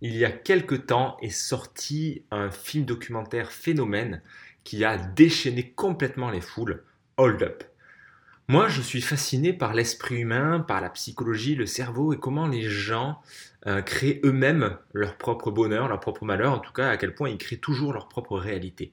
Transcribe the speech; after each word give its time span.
il 0.00 0.16
y 0.16 0.24
a 0.24 0.30
quelque 0.30 0.74
temps 0.74 1.16
est 1.22 1.30
sorti 1.30 2.24
un 2.30 2.50
film 2.50 2.84
documentaire 2.84 3.50
phénomène 3.50 4.22
qui 4.64 4.84
a 4.84 4.96
déchaîné 4.96 5.72
complètement 5.72 6.30
les 6.30 6.40
foules, 6.40 6.84
Hold 7.16 7.42
Up. 7.42 7.64
Moi, 8.50 8.68
je 8.68 8.80
suis 8.80 9.02
fasciné 9.02 9.52
par 9.52 9.74
l'esprit 9.74 10.20
humain, 10.20 10.60
par 10.60 10.80
la 10.80 10.88
psychologie, 10.88 11.54
le 11.54 11.66
cerveau 11.66 12.14
et 12.14 12.18
comment 12.18 12.46
les 12.46 12.62
gens 12.62 13.20
euh, 13.66 13.82
créent 13.82 14.20
eux-mêmes 14.24 14.78
leur 14.94 15.16
propre 15.16 15.50
bonheur, 15.50 15.88
leur 15.88 16.00
propre 16.00 16.24
malheur, 16.24 16.54
en 16.54 16.58
tout 16.58 16.72
cas 16.72 16.88
à 16.88 16.96
quel 16.96 17.14
point 17.14 17.28
ils 17.28 17.36
créent 17.36 17.58
toujours 17.58 17.92
leur 17.92 18.08
propre 18.08 18.38
réalité. 18.38 18.92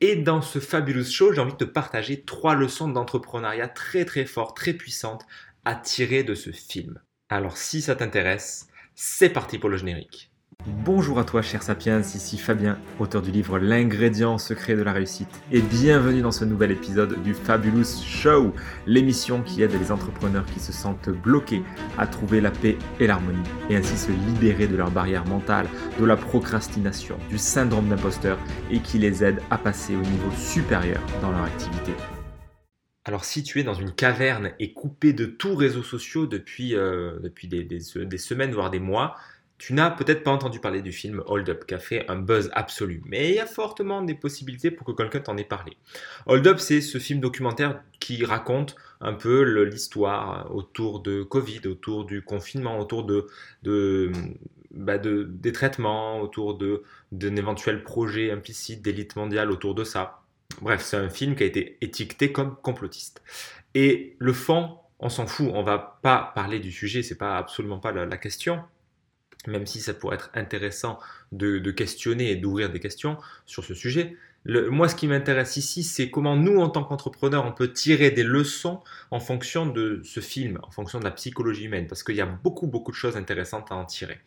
Et 0.00 0.14
dans 0.14 0.42
ce 0.42 0.60
fabulous 0.60 1.10
show, 1.10 1.32
j'ai 1.32 1.40
envie 1.40 1.52
de 1.52 1.56
te 1.56 1.64
partager 1.64 2.22
trois 2.22 2.54
leçons 2.54 2.88
d'entrepreneuriat 2.88 3.68
très 3.68 4.04
très 4.04 4.26
fortes, 4.26 4.56
très 4.56 4.74
puissantes 4.74 5.26
à 5.64 5.74
tirer 5.74 6.22
de 6.22 6.34
ce 6.34 6.50
film. 6.50 7.00
Alors 7.28 7.56
si 7.56 7.80
ça 7.82 7.96
t'intéresse, 7.96 8.68
c'est 8.96 9.28
parti 9.28 9.58
pour 9.58 9.68
le 9.68 9.76
générique. 9.76 10.30
Bonjour 10.66 11.18
à 11.18 11.24
toi 11.24 11.42
cher 11.42 11.62
Sapiens, 11.62 12.00
ici 12.00 12.38
Fabien, 12.38 12.78
auteur 12.98 13.20
du 13.20 13.30
livre 13.30 13.58
L'ingrédient 13.58 14.38
secret 14.38 14.74
de 14.74 14.82
la 14.82 14.92
réussite, 14.92 15.28
et 15.52 15.60
bienvenue 15.60 16.22
dans 16.22 16.32
ce 16.32 16.46
nouvel 16.46 16.70
épisode 16.70 17.22
du 17.22 17.34
Fabulous 17.34 18.02
Show, 18.02 18.54
l'émission 18.86 19.42
qui 19.42 19.62
aide 19.62 19.78
les 19.78 19.92
entrepreneurs 19.92 20.46
qui 20.46 20.58
se 20.58 20.72
sentent 20.72 21.10
bloqués 21.10 21.62
à 21.98 22.06
trouver 22.06 22.40
la 22.40 22.50
paix 22.50 22.78
et 22.98 23.06
l'harmonie, 23.06 23.38
et 23.68 23.76
ainsi 23.76 23.98
se 23.98 24.10
libérer 24.10 24.66
de 24.66 24.76
leurs 24.76 24.90
barrières 24.90 25.26
mentales, 25.26 25.68
de 26.00 26.04
la 26.04 26.16
procrastination, 26.16 27.18
du 27.28 27.36
syndrome 27.36 27.88
d'imposteur, 27.88 28.38
et 28.70 28.80
qui 28.80 28.98
les 28.98 29.22
aide 29.22 29.42
à 29.50 29.58
passer 29.58 29.94
au 29.94 30.00
niveau 30.00 30.30
supérieur 30.36 31.02
dans 31.20 31.30
leur 31.30 31.44
activité. 31.44 31.92
Alors 33.06 33.24
si 33.24 33.44
tu 33.44 33.60
es 33.60 33.62
dans 33.62 33.74
une 33.74 33.92
caverne 33.92 34.50
et 34.58 34.72
coupé 34.72 35.12
de 35.12 35.26
tous 35.26 35.54
réseaux 35.54 35.84
sociaux 35.84 36.26
depuis, 36.26 36.74
euh, 36.74 37.20
des 37.20 38.18
semaines, 38.18 38.50
voire 38.50 38.68
des 38.68 38.80
mois, 38.80 39.16
tu 39.58 39.74
n'as 39.74 39.90
peut-être 39.90 40.24
pas 40.24 40.32
entendu 40.32 40.58
parler 40.58 40.82
du 40.82 40.90
film 40.90 41.22
Hold 41.26 41.48
Up 41.48 41.66
qui 41.66 41.74
a 41.74 41.78
fait 41.78 42.04
un 42.10 42.16
buzz 42.16 42.50
absolu, 42.52 43.02
mais 43.06 43.30
il 43.30 43.36
y 43.36 43.38
a 43.38 43.46
fortement 43.46 44.02
des 44.02 44.14
possibilités 44.14 44.72
pour 44.72 44.84
que 44.88 44.90
quelqu'un 44.90 45.20
t'en 45.20 45.36
ait 45.36 45.44
parlé. 45.44 45.76
Hold 46.26 46.48
Up, 46.48 46.58
c'est 46.58 46.80
ce 46.80 46.98
film 46.98 47.20
documentaire 47.20 47.80
qui 48.00 48.24
raconte 48.24 48.74
un 49.00 49.14
peu 49.14 49.62
l'histoire 49.62 50.52
autour 50.52 51.00
de 51.00 51.22
Covid, 51.22 51.60
autour 51.68 52.06
du 52.06 52.22
confinement, 52.22 52.80
autour 52.80 53.04
de, 53.04 54.12
bah, 54.72 54.98
des 54.98 55.52
traitements, 55.52 56.20
autour 56.20 56.58
d'un 57.12 57.36
éventuel 57.36 57.84
projet 57.84 58.32
implicite 58.32 58.82
d'élite 58.82 59.14
mondiale 59.14 59.52
autour 59.52 59.76
de 59.76 59.84
ça. 59.84 60.25
Bref, 60.62 60.82
c'est 60.82 60.96
un 60.96 61.08
film 61.10 61.36
qui 61.36 61.42
a 61.42 61.46
été 61.46 61.78
étiqueté 61.80 62.32
comme 62.32 62.56
complotiste. 62.56 63.22
Et 63.74 64.16
le 64.18 64.32
fond, 64.32 64.78
on 64.98 65.08
s'en 65.08 65.26
fout, 65.26 65.50
on 65.52 65.62
va 65.62 65.98
pas 66.02 66.32
parler 66.34 66.60
du 66.60 66.72
sujet, 66.72 67.02
c'est 67.02 67.18
pas 67.18 67.36
absolument 67.36 67.78
pas 67.78 67.92
la 67.92 68.16
question 68.16 68.62
même 69.46 69.66
si 69.66 69.80
ça 69.80 69.94
pourrait 69.94 70.16
être 70.16 70.30
intéressant 70.34 70.98
de, 71.32 71.58
questionner 71.70 72.30
et 72.30 72.36
d'ouvrir 72.36 72.70
des 72.70 72.80
questions 72.80 73.18
sur 73.44 73.64
ce 73.64 73.74
sujet. 73.74 74.16
moi, 74.46 74.88
ce 74.88 74.94
qui 74.94 75.08
m'intéresse 75.08 75.56
ici, 75.56 75.82
c'est 75.82 76.10
comment 76.10 76.36
nous, 76.36 76.58
en 76.58 76.68
tant 76.68 76.84
qu'entrepreneurs, 76.84 77.44
on 77.44 77.52
peut 77.52 77.72
tirer 77.72 78.10
des 78.10 78.22
leçons 78.22 78.82
en 79.10 79.20
fonction 79.20 79.66
de 79.66 80.00
ce 80.04 80.20
film, 80.20 80.58
en 80.62 80.70
fonction 80.70 80.98
de 80.98 81.04
la 81.04 81.10
psychologie 81.10 81.64
humaine, 81.64 81.86
parce 81.86 82.02
qu'il 82.02 82.16
y 82.16 82.20
a 82.20 82.26
beaucoup, 82.26 82.66
beaucoup 82.66 82.90
de 82.90 82.96
choses 82.96 83.16
intéressantes 83.16 83.70
à 83.70 83.74
en 83.74 83.84
tirer. 83.84 84.18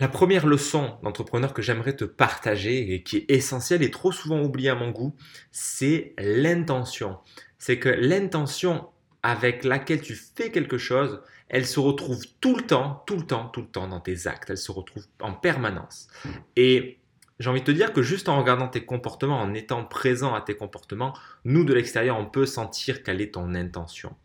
La 0.00 0.08
première 0.08 0.46
leçon 0.46 0.96
d'entrepreneur 1.02 1.52
que 1.52 1.60
j'aimerais 1.60 1.94
te 1.94 2.06
partager 2.06 2.94
et 2.94 3.02
qui 3.02 3.18
est 3.18 3.30
essentielle 3.30 3.82
et 3.82 3.90
trop 3.90 4.12
souvent 4.12 4.40
oubliée 4.40 4.70
à 4.70 4.74
mon 4.74 4.90
goût, 4.90 5.14
c'est 5.52 6.14
l'intention. 6.16 7.18
C'est 7.58 7.78
que 7.78 7.90
l'intention 7.90 8.88
avec 9.22 9.62
laquelle 9.62 10.00
tu 10.00 10.14
fais 10.14 10.50
quelque 10.50 10.78
chose, 10.78 11.20
elle 11.50 11.66
se 11.66 11.80
retrouve 11.80 12.24
tout 12.40 12.56
le 12.56 12.62
temps, 12.62 13.02
tout 13.06 13.16
le 13.16 13.26
temps, 13.26 13.50
tout 13.50 13.60
le 13.60 13.66
temps 13.66 13.88
dans 13.88 14.00
tes 14.00 14.26
actes. 14.26 14.48
Elle 14.48 14.56
se 14.56 14.72
retrouve 14.72 15.04
en 15.20 15.34
permanence. 15.34 16.08
Et 16.56 16.98
j'ai 17.38 17.50
envie 17.50 17.60
de 17.60 17.66
te 17.66 17.70
dire 17.70 17.92
que 17.92 18.00
juste 18.00 18.30
en 18.30 18.38
regardant 18.38 18.68
tes 18.68 18.86
comportements, 18.86 19.38
en 19.38 19.52
étant 19.52 19.84
présent 19.84 20.32
à 20.32 20.40
tes 20.40 20.54
comportements, 20.54 21.12
nous 21.44 21.64
de 21.64 21.74
l'extérieur, 21.74 22.16
on 22.18 22.24
peut 22.24 22.46
sentir 22.46 23.02
quelle 23.02 23.20
est 23.20 23.34
ton 23.34 23.54
intention. 23.54 24.16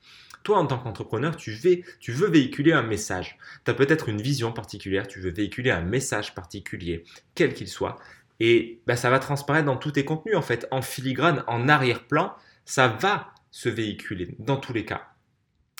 Toi, 0.45 0.59
en 0.59 0.65
tant 0.65 0.77
qu'entrepreneur, 0.77 1.35
tu, 1.35 1.59
tu 1.99 2.11
veux 2.13 2.29
véhiculer 2.29 2.71
un 2.71 2.83
message. 2.83 3.37
Tu 3.65 3.71
as 3.71 3.73
peut-être 3.73 4.07
une 4.07 4.21
vision 4.21 4.53
particulière, 4.53 5.07
tu 5.07 5.19
veux 5.19 5.31
véhiculer 5.31 5.71
un 5.71 5.81
message 5.81 6.33
particulier, 6.33 7.03
quel 7.33 7.53
qu'il 7.53 7.67
soit. 7.67 7.97
Et 8.39 8.79
bah, 8.87 8.95
ça 8.95 9.09
va 9.09 9.19
transparaître 9.19 9.65
dans 9.65 9.75
tous 9.75 9.91
tes 9.91 10.05
contenus, 10.05 10.37
en 10.37 10.41
fait, 10.41 10.67
en 10.71 10.81
filigrane, 10.81 11.43
en 11.47 11.67
arrière-plan. 11.67 12.33
Ça 12.63 12.87
va 12.87 13.33
se 13.51 13.67
véhiculer 13.67 14.35
dans 14.39 14.57
tous 14.57 14.71
les 14.71 14.85
cas 14.85 15.09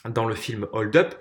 dans 0.09 0.26
le 0.26 0.36
film 0.36 0.68
Hold 0.72 0.96
Up, 0.96 1.16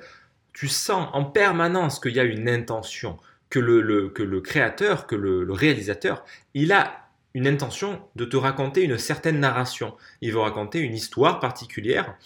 tu 0.53 0.69
sens 0.69 1.09
en 1.12 1.25
permanence 1.25 1.99
qu'il 1.99 2.12
y 2.12 2.21
a 2.21 2.25
une 2.25 2.49
intention, 2.49 3.19
que 3.50 3.59
le, 3.59 4.09
que 4.09 4.22
le 4.22 4.41
créateur, 4.41 5.06
que 5.06 5.16
le, 5.16 5.53
réalisateur, 5.53 6.25
il 6.55 6.72
a 6.72 7.09
une 7.34 7.49
intention 7.49 8.00
de 8.15 8.25
te 8.25 8.37
raconter 8.37 8.82
une 8.82 8.97
certaine 8.97 9.41
narration. 9.41 9.97
Il 10.21 10.32
veut 10.32 10.38
raconter 10.38 10.78
une 10.78 10.94
histoire 10.94 11.41
particulière 11.41 12.16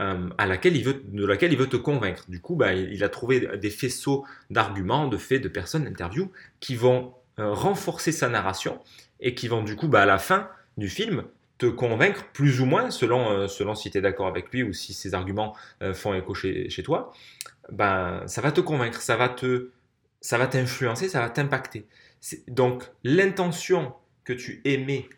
euh, 0.00 0.28
à 0.38 0.46
laquelle 0.46 0.76
il 0.76 0.84
veut, 0.84 1.02
de 1.04 1.26
laquelle 1.26 1.52
il 1.52 1.58
veut 1.58 1.68
te 1.68 1.76
convaincre. 1.76 2.24
Du 2.28 2.40
coup, 2.40 2.54
bah, 2.54 2.72
il 2.72 3.02
a 3.02 3.08
trouvé 3.08 3.58
des 3.58 3.70
faisceaux 3.70 4.24
d'arguments, 4.48 5.08
de 5.08 5.16
faits, 5.16 5.42
de 5.42 5.48
personnes, 5.48 5.84
d'interviews 5.84 6.30
qui 6.60 6.76
vont 6.76 7.14
euh, 7.40 7.52
renforcer 7.52 8.12
sa 8.12 8.28
narration 8.28 8.80
et 9.18 9.34
qui 9.34 9.48
vont 9.48 9.62
du 9.62 9.74
coup, 9.74 9.88
bah, 9.88 10.02
à 10.02 10.06
la 10.06 10.18
fin 10.18 10.48
du 10.76 10.88
film, 10.88 11.24
te 11.58 11.66
convaincre 11.66 12.26
plus 12.32 12.60
ou 12.60 12.66
moins, 12.66 12.90
selon, 12.90 13.30
euh, 13.30 13.48
selon 13.48 13.74
si 13.74 13.90
tu 13.90 13.98
es 13.98 14.00
d'accord 14.00 14.28
avec 14.28 14.52
lui 14.52 14.62
ou 14.62 14.72
si 14.72 14.94
ses 14.94 15.14
arguments 15.14 15.56
font 15.94 16.14
écho 16.14 16.32
chez, 16.32 16.68
toi, 16.84 17.12
ben, 17.72 18.22
ça 18.26 18.40
va 18.40 18.52
te 18.52 18.60
convaincre, 18.60 19.02
ça 19.02 19.16
va 19.16 19.28
te, 19.28 19.70
ça 20.20 20.38
va 20.38 20.46
t'influencer, 20.46 21.08
ça 21.08 21.20
va 21.20 21.30
t'impacter. 21.30 21.86
Donc 22.46 22.84
l'intention 23.02 23.92
que 24.22 24.32
tu 24.32 24.60
émets 24.64 25.08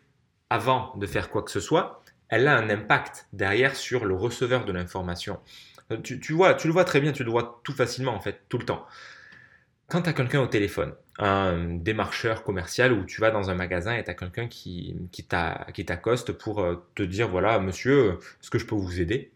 avant 0.49 0.93
de 0.97 1.05
faire 1.05 1.29
quoi 1.29 1.43
que 1.43 1.51
ce 1.51 1.59
soit, 1.59 2.00
elle 2.31 2.47
a 2.47 2.57
un 2.57 2.69
impact 2.69 3.27
derrière 3.33 3.75
sur 3.75 4.05
le 4.05 4.15
receveur 4.15 4.65
de 4.65 4.71
l'information. 4.71 5.39
Euh, 5.91 5.97
tu, 5.97 6.33
vois, 6.33 6.55
tu 6.55 6.67
le 6.67 6.73
vois 6.73 6.85
très 6.85 7.01
bien, 7.01 7.11
tu 7.11 7.23
le 7.23 7.29
vois 7.29 7.61
tout 7.63 7.73
facilement 7.73 8.15
en 8.15 8.19
fait, 8.19 8.41
tout 8.49 8.57
le 8.57 8.65
temps. 8.65 8.87
Quand 9.89 10.01
tu 10.03 10.09
as 10.09 10.13
quelqu'un 10.13 10.39
au 10.39 10.47
téléphone, 10.47 10.93
un 11.19 11.75
démarcheur 11.75 12.43
commercial 12.43 12.93
où 12.93 13.03
tu 13.03 13.19
vas 13.19 13.29
dans 13.29 13.49
un 13.49 13.55
magasin 13.55 13.93
et 13.95 14.03
tu 14.03 14.09
as 14.09 14.13
quelqu'un 14.13 14.47
qui, 14.47 14.95
qui 15.11 15.25
t'accoste 15.25 16.31
pour 16.31 16.61
euh, 16.61 16.77
te 16.95 17.03
dire 17.03 17.27
voilà 17.27 17.59
monsieur, 17.59 18.17
est-ce 18.41 18.49
que 18.49 18.57
je 18.57 18.65
peux 18.65 18.75
vous 18.75 19.01
aider? 19.01 19.31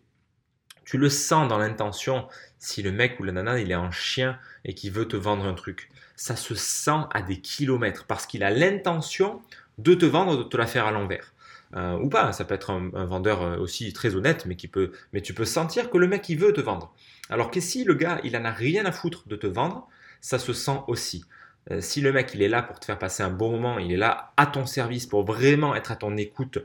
Tu 0.85 0.97
le 0.97 1.09
sens 1.09 1.49
dans 1.49 1.57
l'intention 1.57 2.27
si 2.59 2.81
le 2.81 2.93
mec 2.93 3.19
ou 3.19 3.23
la 3.23 3.33
nana 3.33 3.59
il 3.59 3.71
est 3.71 3.75
en 3.75 3.91
chien 3.91 4.39
et 4.63 4.73
qui 4.73 4.89
veut 4.89 5.07
te 5.07 5.17
vendre 5.17 5.45
un 5.45 5.53
truc. 5.53 5.89
Ça 6.15 6.37
se 6.37 6.55
sent 6.55 7.01
à 7.11 7.21
des 7.21 7.41
kilomètres 7.41 8.05
parce 8.05 8.25
qu'il 8.25 8.43
a 8.43 8.51
l'intention 8.51 9.41
de 9.77 9.93
te 9.93 10.05
vendre, 10.05 10.37
de 10.37 10.43
te 10.43 10.55
la 10.55 10.67
faire 10.67 10.85
à 10.85 10.91
l'envers. 10.91 11.34
Euh, 11.75 11.97
ou 11.99 12.07
pas, 12.07 12.31
ça 12.31 12.45
peut 12.45 12.53
être 12.53 12.69
un, 12.71 13.05
vendeur 13.05 13.41
euh, 13.41 13.57
aussi 13.57 13.91
très 13.91 14.15
honnête, 14.15 14.45
mais, 14.45 14.55
qui 14.55 14.67
peut, 14.67 14.91
mais 15.11 15.21
tu 15.21 15.33
peux 15.33 15.45
sentir 15.45 15.89
que 15.89 15.97
le 15.97 16.07
mec 16.07 16.27
il 16.29 16.37
veut 16.37 16.53
te 16.53 16.61
vendre. 16.61 16.93
Alors 17.29 17.51
que 17.51 17.59
si 17.59 17.83
le 17.83 17.95
gars 17.95 18.21
il 18.23 18.37
en 18.37 18.45
a 18.45 18.51
rien 18.51 18.85
à 18.85 18.91
foutre 18.91 19.27
de 19.27 19.35
te 19.35 19.47
vendre, 19.47 19.87
ça 20.21 20.39
se 20.39 20.53
sent 20.53 20.79
aussi. 20.87 21.25
Euh, 21.71 21.81
si 21.81 21.99
le 21.99 22.13
mec 22.13 22.31
il 22.33 22.41
est 22.41 22.47
là 22.47 22.61
pour 22.61 22.79
te 22.79 22.85
faire 22.85 22.97
passer 22.97 23.23
un 23.23 23.29
bon 23.29 23.51
moment, 23.51 23.77
il 23.77 23.91
est 23.91 23.97
là 23.97 24.31
à 24.37 24.45
ton 24.45 24.65
service 24.65 25.05
pour 25.05 25.25
vraiment 25.25 25.75
être 25.75 25.91
à 25.91 25.97
ton 25.97 26.15
écoute 26.15 26.59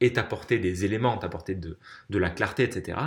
et 0.00 0.12
t'apporter 0.12 0.58
des 0.58 0.84
éléments, 0.84 1.16
t'apporter 1.18 1.54
de, 1.56 1.76
la 2.10 2.30
clarté, 2.30 2.62
etc., 2.62 2.98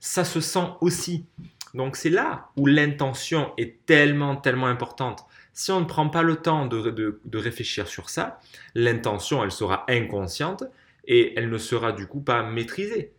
ça 0.00 0.24
se 0.24 0.40
sent 0.40 0.68
aussi. 0.80 1.26
Donc 1.74 1.96
c'est 1.96 2.10
là 2.10 2.48
où 2.56 2.66
l'intention 2.66 3.52
est 3.58 3.84
tellement, 3.86 4.36
tellement 4.36 4.66
importante. 4.66 5.24
Si 5.52 5.70
on 5.70 5.80
ne 5.80 5.84
prend 5.84 6.08
pas 6.08 6.22
le 6.22 6.36
temps 6.36 6.66
de, 6.66 7.20
de 7.22 7.38
réfléchir 7.38 7.86
sur 7.86 8.08
ça, 8.08 8.40
l'intention, 8.74 9.44
elle 9.44 9.52
sera 9.52 9.84
inconsciente 9.88 10.64
et 11.04 11.38
elle 11.38 11.50
ne 11.50 11.58
sera 11.58 11.92
du 11.92 12.06
coup 12.06 12.20
pas 12.20 12.42
maîtrisée. 12.42 13.12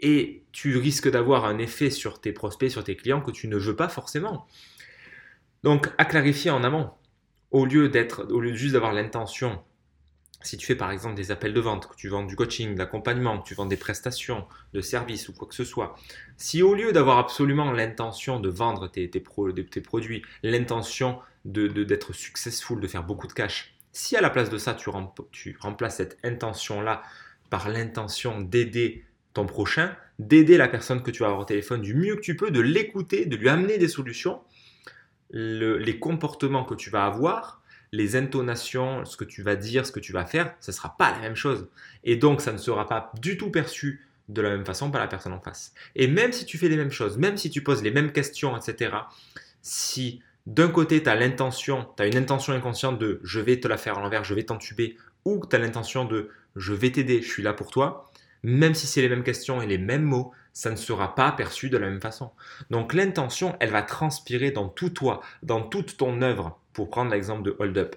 Et 0.00 0.44
tu 0.52 0.76
risques 0.78 1.10
d'avoir 1.10 1.44
un 1.44 1.58
effet 1.58 1.90
sur 1.90 2.20
tes 2.20 2.32
prospects, 2.32 2.70
sur 2.70 2.84
tes 2.84 2.96
clients 2.96 3.20
que 3.20 3.30
tu 3.30 3.48
ne 3.48 3.56
veux 3.56 3.76
pas 3.76 3.88
forcément. 3.88 4.46
Donc 5.62 5.88
à 5.98 6.04
clarifier 6.04 6.50
en 6.50 6.64
amont 6.64 6.90
au 7.50 7.66
lieu 7.66 7.88
d'être, 7.88 8.26
au 8.30 8.40
lieu 8.40 8.54
juste 8.54 8.72
d'avoir 8.72 8.92
l'intention, 8.92 9.62
si 10.42 10.56
tu 10.56 10.66
fais 10.66 10.74
par 10.74 10.90
exemple 10.90 11.16
des 11.16 11.30
appels 11.30 11.52
de 11.52 11.60
vente, 11.60 11.88
que 11.88 11.96
tu 11.96 12.08
vends 12.08 12.24
du 12.24 12.36
coaching, 12.36 12.74
de 12.74 12.78
l'accompagnement, 12.78 13.38
que 13.40 13.46
tu 13.46 13.54
vends 13.54 13.66
des 13.66 13.76
prestations 13.76 14.46
de 14.72 14.80
services 14.80 15.28
ou 15.28 15.32
quoi 15.32 15.48
que 15.48 15.54
ce 15.54 15.64
soit, 15.64 15.96
si 16.36 16.62
au 16.62 16.74
lieu 16.74 16.92
d'avoir 16.92 17.18
absolument 17.18 17.72
l'intention 17.72 18.40
de 18.40 18.48
vendre 18.48 18.88
tes, 18.88 19.08
produits, 19.20 20.22
l'intention 20.42 21.18
de, 21.44 21.66
d'être 21.66 22.12
successful, 22.14 22.80
de 22.80 22.86
faire 22.86 23.04
beaucoup 23.04 23.26
de 23.26 23.32
cash, 23.32 23.74
si 23.92 24.16
à 24.16 24.20
la 24.20 24.30
place 24.30 24.50
de 24.50 24.58
ça, 24.58 24.74
tu, 24.74 24.88
tu 25.32 25.56
remplaces 25.60 25.96
cette 25.96 26.18
intention-là 26.24 27.02
par 27.50 27.68
l'intention 27.68 28.40
d'aider 28.40 29.04
ton 29.34 29.46
prochain, 29.46 29.94
d'aider 30.18 30.56
la 30.56 30.68
personne 30.68 31.02
que 31.02 31.10
tu 31.10 31.20
vas 31.20 31.26
avoir 31.26 31.42
au 31.42 31.44
téléphone 31.44 31.82
du 31.82 31.94
mieux 31.94 32.16
que 32.16 32.20
tu 32.20 32.36
peux, 32.36 32.50
de 32.50 32.60
l'écouter, 32.60 33.26
de 33.26 33.36
lui 33.36 33.48
amener 33.48 33.78
des 33.78 33.88
solutions, 33.88 34.40
les 35.32 35.98
comportements 35.98 36.64
que 36.64 36.74
tu 36.74 36.90
vas 36.90 37.04
avoir, 37.04 37.62
les 37.92 38.16
intonations, 38.16 39.04
ce 39.04 39.16
que 39.16 39.24
tu 39.24 39.42
vas 39.42 39.56
dire, 39.56 39.86
ce 39.86 39.92
que 39.92 40.00
tu 40.00 40.12
vas 40.12 40.24
faire, 40.24 40.54
ce 40.60 40.70
ne 40.70 40.74
sera 40.74 40.96
pas 40.96 41.10
la 41.10 41.18
même 41.18 41.36
chose. 41.36 41.68
Et 42.04 42.16
donc, 42.16 42.40
ça 42.40 42.52
ne 42.52 42.58
sera 42.58 42.86
pas 42.86 43.12
du 43.20 43.36
tout 43.36 43.50
perçu 43.50 44.06
de 44.28 44.42
la 44.42 44.50
même 44.50 44.64
façon 44.64 44.90
par 44.90 45.00
la 45.00 45.08
personne 45.08 45.32
en 45.32 45.40
face. 45.40 45.74
Et 45.96 46.06
même 46.06 46.32
si 46.32 46.44
tu 46.44 46.56
fais 46.56 46.68
les 46.68 46.76
mêmes 46.76 46.92
choses, 46.92 47.18
même 47.18 47.36
si 47.36 47.50
tu 47.50 47.62
poses 47.62 47.82
les 47.82 47.90
mêmes 47.90 48.12
questions, 48.12 48.56
etc., 48.56 48.94
si 49.60 50.22
d'un 50.46 50.68
côté, 50.68 51.02
tu 51.02 51.08
as 51.08 51.16
l'intention, 51.16 51.86
tu 51.96 52.02
as 52.02 52.06
une 52.06 52.16
intention 52.16 52.52
inconsciente 52.52 52.98
de 52.98 53.20
je 53.24 53.40
vais 53.40 53.60
te 53.60 53.68
la 53.68 53.76
faire 53.76 53.98
à 53.98 54.00
l'envers, 54.00 54.24
je 54.24 54.34
vais 54.34 54.44
t'entuber, 54.44 54.96
ou 55.24 55.44
tu 55.48 55.54
as 55.54 55.58
l'intention 55.58 56.04
de 56.04 56.30
je 56.56 56.72
vais 56.72 56.90
t'aider, 56.90 57.22
je 57.22 57.28
suis 57.28 57.42
là 57.42 57.52
pour 57.52 57.70
toi, 57.70 58.10
même 58.42 58.74
si 58.74 58.86
c'est 58.86 59.02
les 59.02 59.08
mêmes 59.08 59.24
questions 59.24 59.60
et 59.60 59.66
les 59.66 59.78
mêmes 59.78 60.02
mots, 60.02 60.32
ça 60.52 60.70
ne 60.70 60.76
sera 60.76 61.14
pas 61.14 61.32
perçu 61.32 61.70
de 61.70 61.78
la 61.78 61.88
même 61.88 62.00
façon. 62.00 62.32
Donc 62.70 62.94
l'intention, 62.94 63.56
elle 63.60 63.70
va 63.70 63.82
transpirer 63.82 64.50
dans 64.50 64.68
tout 64.68 64.90
toi, 64.90 65.20
dans 65.42 65.62
toute 65.62 65.96
ton 65.96 66.22
œuvre, 66.22 66.58
pour 66.72 66.90
prendre 66.90 67.10
l'exemple 67.10 67.42
de 67.42 67.56
Hold 67.58 67.78
Up. 67.78 67.96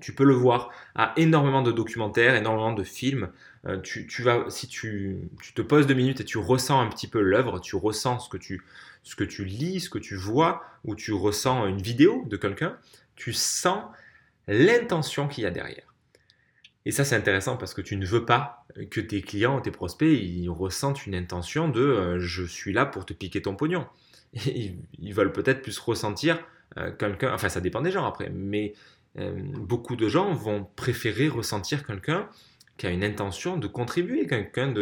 Tu 0.00 0.14
peux 0.14 0.24
le 0.24 0.34
voir 0.34 0.70
à 0.96 1.12
énormément 1.16 1.62
de 1.62 1.70
documentaires, 1.70 2.34
énormément 2.34 2.72
de 2.72 2.82
films. 2.82 3.30
Euh, 3.66 3.78
tu, 3.80 4.22
vas, 4.22 4.46
si 4.48 4.66
tu, 4.66 5.30
tu, 5.40 5.52
te 5.52 5.62
poses 5.62 5.86
deux 5.86 5.94
minutes 5.94 6.20
et 6.20 6.24
tu 6.24 6.38
ressens 6.38 6.80
un 6.80 6.88
petit 6.88 7.06
peu 7.06 7.20
l'œuvre, 7.20 7.60
tu 7.60 7.76
ressens 7.76 8.18
ce 8.18 8.28
que 8.28 8.36
tu, 8.36 8.64
ce 9.04 9.14
que 9.14 9.22
tu 9.22 9.44
lis, 9.44 9.80
ce 9.80 9.90
que 9.90 9.98
tu 9.98 10.16
vois, 10.16 10.64
ou 10.84 10.96
tu 10.96 11.12
ressens 11.12 11.66
une 11.66 11.80
vidéo 11.80 12.24
de 12.26 12.36
quelqu'un, 12.36 12.76
tu 13.14 13.32
sens 13.32 13.84
l'intention 14.48 15.28
qu'il 15.28 15.44
y 15.44 15.46
a 15.46 15.52
derrière. 15.52 15.91
Et 16.84 16.90
ça, 16.90 17.04
c'est 17.04 17.14
intéressant 17.14 17.56
parce 17.56 17.74
que 17.74 17.80
tu 17.80 17.96
ne 17.96 18.04
veux 18.04 18.24
pas 18.24 18.66
que 18.90 19.00
tes 19.00 19.22
clients, 19.22 19.60
tes 19.60 19.70
prospects, 19.70 20.08
ils 20.10 20.48
ressentent 20.48 21.06
une 21.06 21.14
intention 21.14 21.68
de 21.68 21.80
euh, 21.80 22.18
je 22.18 22.44
suis 22.44 22.72
là 22.72 22.86
pour 22.86 23.06
te 23.06 23.12
piquer 23.12 23.42
ton 23.42 23.54
pognon. 23.54 23.86
ils, 24.34 25.14
veulent 25.14 25.32
peut-être 25.32 25.62
plus 25.62 25.78
ressentir 25.78 26.42
euh, 26.78 26.90
quelqu'un, 26.90 27.32
enfin 27.34 27.48
ça 27.48 27.60
dépend 27.60 27.82
des 27.82 27.90
gens 27.90 28.06
après, 28.06 28.30
mais 28.30 28.72
euh, 29.18 29.32
beaucoup 29.36 29.94
de 29.94 30.08
gens 30.08 30.32
vont 30.32 30.66
préférer 30.74 31.28
ressentir 31.28 31.86
quelqu'un 31.86 32.28
qui 32.78 32.86
a 32.86 32.90
une 32.90 33.04
intention 33.04 33.58
de 33.58 33.66
contribuer, 33.66 34.26
quelqu'un 34.26 34.72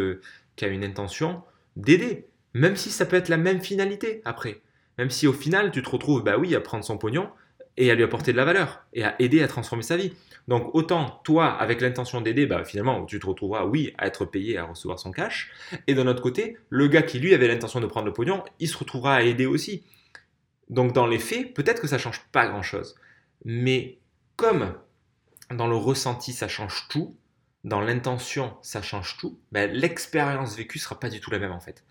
qui 0.56 0.64
a 0.64 0.68
une 0.68 0.84
intention 0.84 1.42
d'aider. 1.76 2.26
Même 2.54 2.76
si 2.76 2.90
ça 2.90 3.06
peut 3.06 3.16
être 3.16 3.28
la 3.28 3.36
même 3.36 3.60
finalité 3.60 4.22
après. 4.24 4.60
Même 4.98 5.10
si 5.10 5.26
au 5.26 5.32
final, 5.32 5.70
tu 5.70 5.82
te 5.82 5.88
retrouves, 5.88 6.22
bah 6.22 6.36
oui, 6.38 6.54
à 6.54 6.60
prendre 6.60 6.84
son 6.84 6.98
pognon 6.98 7.28
et 7.76 7.90
à 7.90 7.94
lui 7.94 8.02
apporter 8.02 8.32
de 8.32 8.36
la 8.36 8.44
valeur 8.44 8.84
et 8.92 9.04
à 9.04 9.14
aider 9.20 9.42
à 9.42 9.48
transformer 9.48 9.82
sa 9.82 9.96
vie. 9.96 10.12
Donc 10.48 10.74
autant 10.74 11.20
toi, 11.24 11.46
avec 11.46 11.80
l'intention 11.80 12.20
d'aider, 12.20 12.46
bah, 12.46 12.64
finalement, 12.64 13.04
tu 13.04 13.18
te 13.18 13.26
retrouveras, 13.26 13.64
oui, 13.66 13.94
à 13.98 14.06
être 14.06 14.24
payé, 14.24 14.58
à 14.58 14.64
recevoir 14.64 14.98
son 14.98 15.12
cash. 15.12 15.50
Et 15.86 15.94
d'un 15.94 16.06
autre 16.06 16.22
côté, 16.22 16.56
le 16.68 16.88
gars 16.88 17.02
qui 17.02 17.18
lui 17.18 17.34
avait 17.34 17.48
l'intention 17.48 17.80
de 17.80 17.86
prendre 17.86 18.06
le 18.06 18.12
pognon, 18.12 18.42
il 18.58 18.68
se 18.68 18.76
retrouvera 18.76 19.16
à 19.16 19.22
aider 19.22 19.46
aussi. 19.46 19.84
Donc 20.68 20.92
dans 20.92 21.06
les 21.06 21.18
faits, 21.18 21.54
peut-être 21.54 21.80
que 21.80 21.88
ça 21.88 21.98
change 21.98 22.22
pas 22.32 22.46
grand-chose. 22.46 22.96
Mais 23.44 23.98
comme 24.36 24.74
dans 25.50 25.66
le 25.66 25.76
ressenti, 25.76 26.32
ça 26.32 26.48
change 26.48 26.86
tout, 26.88 27.16
dans 27.64 27.80
l'intention, 27.80 28.56
ça 28.62 28.80
change 28.80 29.16
tout, 29.18 29.38
ben, 29.52 29.70
l'expérience 29.70 30.56
vécue 30.56 30.78
sera 30.78 30.98
pas 30.98 31.10
du 31.10 31.20
tout 31.20 31.30
la 31.30 31.38
même 31.38 31.52
en 31.52 31.60
fait. 31.60 31.84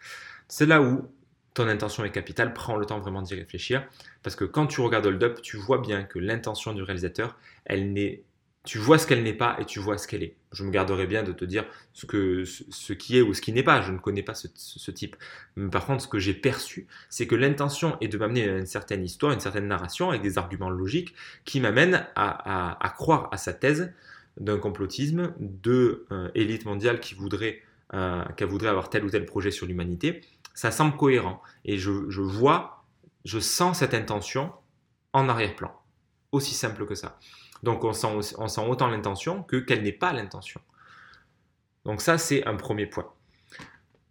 C'est 0.47 0.65
là 0.65 0.81
où 0.81 1.11
ton 1.53 1.67
intention 1.67 2.05
est 2.05 2.11
capitale, 2.11 2.53
prends 2.53 2.77
le 2.77 2.85
temps 2.85 2.99
vraiment 2.99 3.21
d'y 3.21 3.35
réfléchir, 3.35 3.85
parce 4.23 4.35
que 4.35 4.45
quand 4.45 4.67
tu 4.67 4.81
regardes 4.81 5.05
Hold 5.05 5.23
Up, 5.23 5.41
tu 5.41 5.57
vois 5.57 5.79
bien 5.79 6.03
que 6.03 6.17
l'intention 6.17 6.73
du 6.73 6.81
réalisateur, 6.81 7.37
elle 7.65 7.91
n'est 7.93 8.23
tu 8.69 8.77
vois 8.77 8.99
ce 8.99 9.07
qu'elle 9.07 9.23
n'est 9.23 9.33
pas 9.33 9.57
et 9.59 9.65
tu 9.65 9.79
vois 9.79 9.97
ce 9.97 10.07
qu'elle 10.07 10.21
est. 10.21 10.35
Je 10.51 10.63
me 10.63 10.69
garderai 10.69 11.07
bien 11.07 11.23
de 11.23 11.31
te 11.31 11.43
dire 11.43 11.65
ce, 11.93 12.05
que, 12.05 12.43
ce, 12.45 12.93
qui 12.93 13.17
est 13.17 13.21
ou 13.21 13.33
ce 13.33 13.41
qui 13.41 13.51
n'est 13.51 13.63
pas. 13.63 13.81
Je 13.81 13.91
ne 13.91 13.97
connais 13.97 14.21
pas 14.21 14.35
ce, 14.35 14.91
type. 14.91 15.15
Mais 15.55 15.69
par 15.69 15.85
contre, 15.85 16.03
ce 16.03 16.07
que 16.07 16.19
j'ai 16.19 16.35
perçu, 16.35 16.87
c'est 17.09 17.25
que 17.25 17.35
l'intention 17.35 17.97
est 17.99 18.07
de 18.07 18.17
m'amener 18.17 18.47
à 18.47 18.57
une 18.57 18.67
certaine 18.67 19.03
histoire, 19.03 19.31
une 19.31 19.39
certaine 19.39 19.67
narration 19.67 20.09
avec 20.09 20.21
des 20.21 20.37
arguments 20.37 20.69
logiques 20.69 21.15
qui 21.45 21.59
m'amènent 21.59 22.05
à, 22.15 22.93
croire 22.95 23.29
à 23.31 23.37
sa 23.37 23.53
thèse 23.53 23.91
d'un 24.39 24.57
complotisme, 24.57 25.33
de 25.39 26.05
euh, 26.11 26.29
élite 26.35 26.65
mondiale 26.65 26.99
qui 26.99 27.15
voudrait, 27.15 27.61
euh, 27.93 28.23
voudrait 28.41 28.69
avoir 28.69 28.89
tel 28.89 29.03
ou 29.03 29.09
tel 29.09 29.25
projet 29.25 29.51
sur 29.51 29.65
l'humanité 29.65 30.21
ça 30.59 30.71
semble 30.71 30.97
cohérent. 30.97 31.41
Et 31.63 31.77
je, 31.77 31.89
vois, 32.19 32.83
je 33.23 33.39
sens 33.39 33.79
cette 33.79 33.93
intention 33.93 34.51
en 35.13 35.29
arrière-plan. 35.29 35.71
Aussi 36.31 36.53
simple 36.53 36.85
que 36.85 36.95
ça. 36.95 37.19
Donc 37.63 37.83
on 37.83 37.93
sent, 37.93 38.35
on 38.37 38.47
sent 38.47 38.61
autant 38.67 38.87
l'intention 38.87 39.43
que 39.43 39.57
qu'elle 39.57 39.83
n'est 39.83 39.91
pas 39.91 40.13
l'intention. 40.13 40.61
Donc 41.85 42.01
ça, 42.01 42.17
c'est 42.17 42.45
un 42.45 42.55
premier 42.55 42.85
point. 42.85 43.11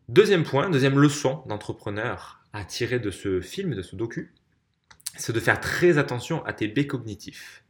Deuxième 0.09 0.43
point, 0.43 0.71
deuxième 0.71 0.99
leçon 0.99 1.43
d'entrepreneur 1.47 2.41
à 2.53 2.65
tirer 2.65 2.99
de 2.99 3.11
ce 3.11 3.41
film, 3.41 3.75
de 3.75 3.83
ce 3.83 3.95
docu, 3.95 4.35
c'est 5.17 5.33
de 5.33 5.41
faire 5.41 5.61
très 5.61 5.99
attention 5.99 6.45
à 6.47 6.53
tes 6.53 6.67
biais 6.67 6.87
cognitifs. 6.87 7.63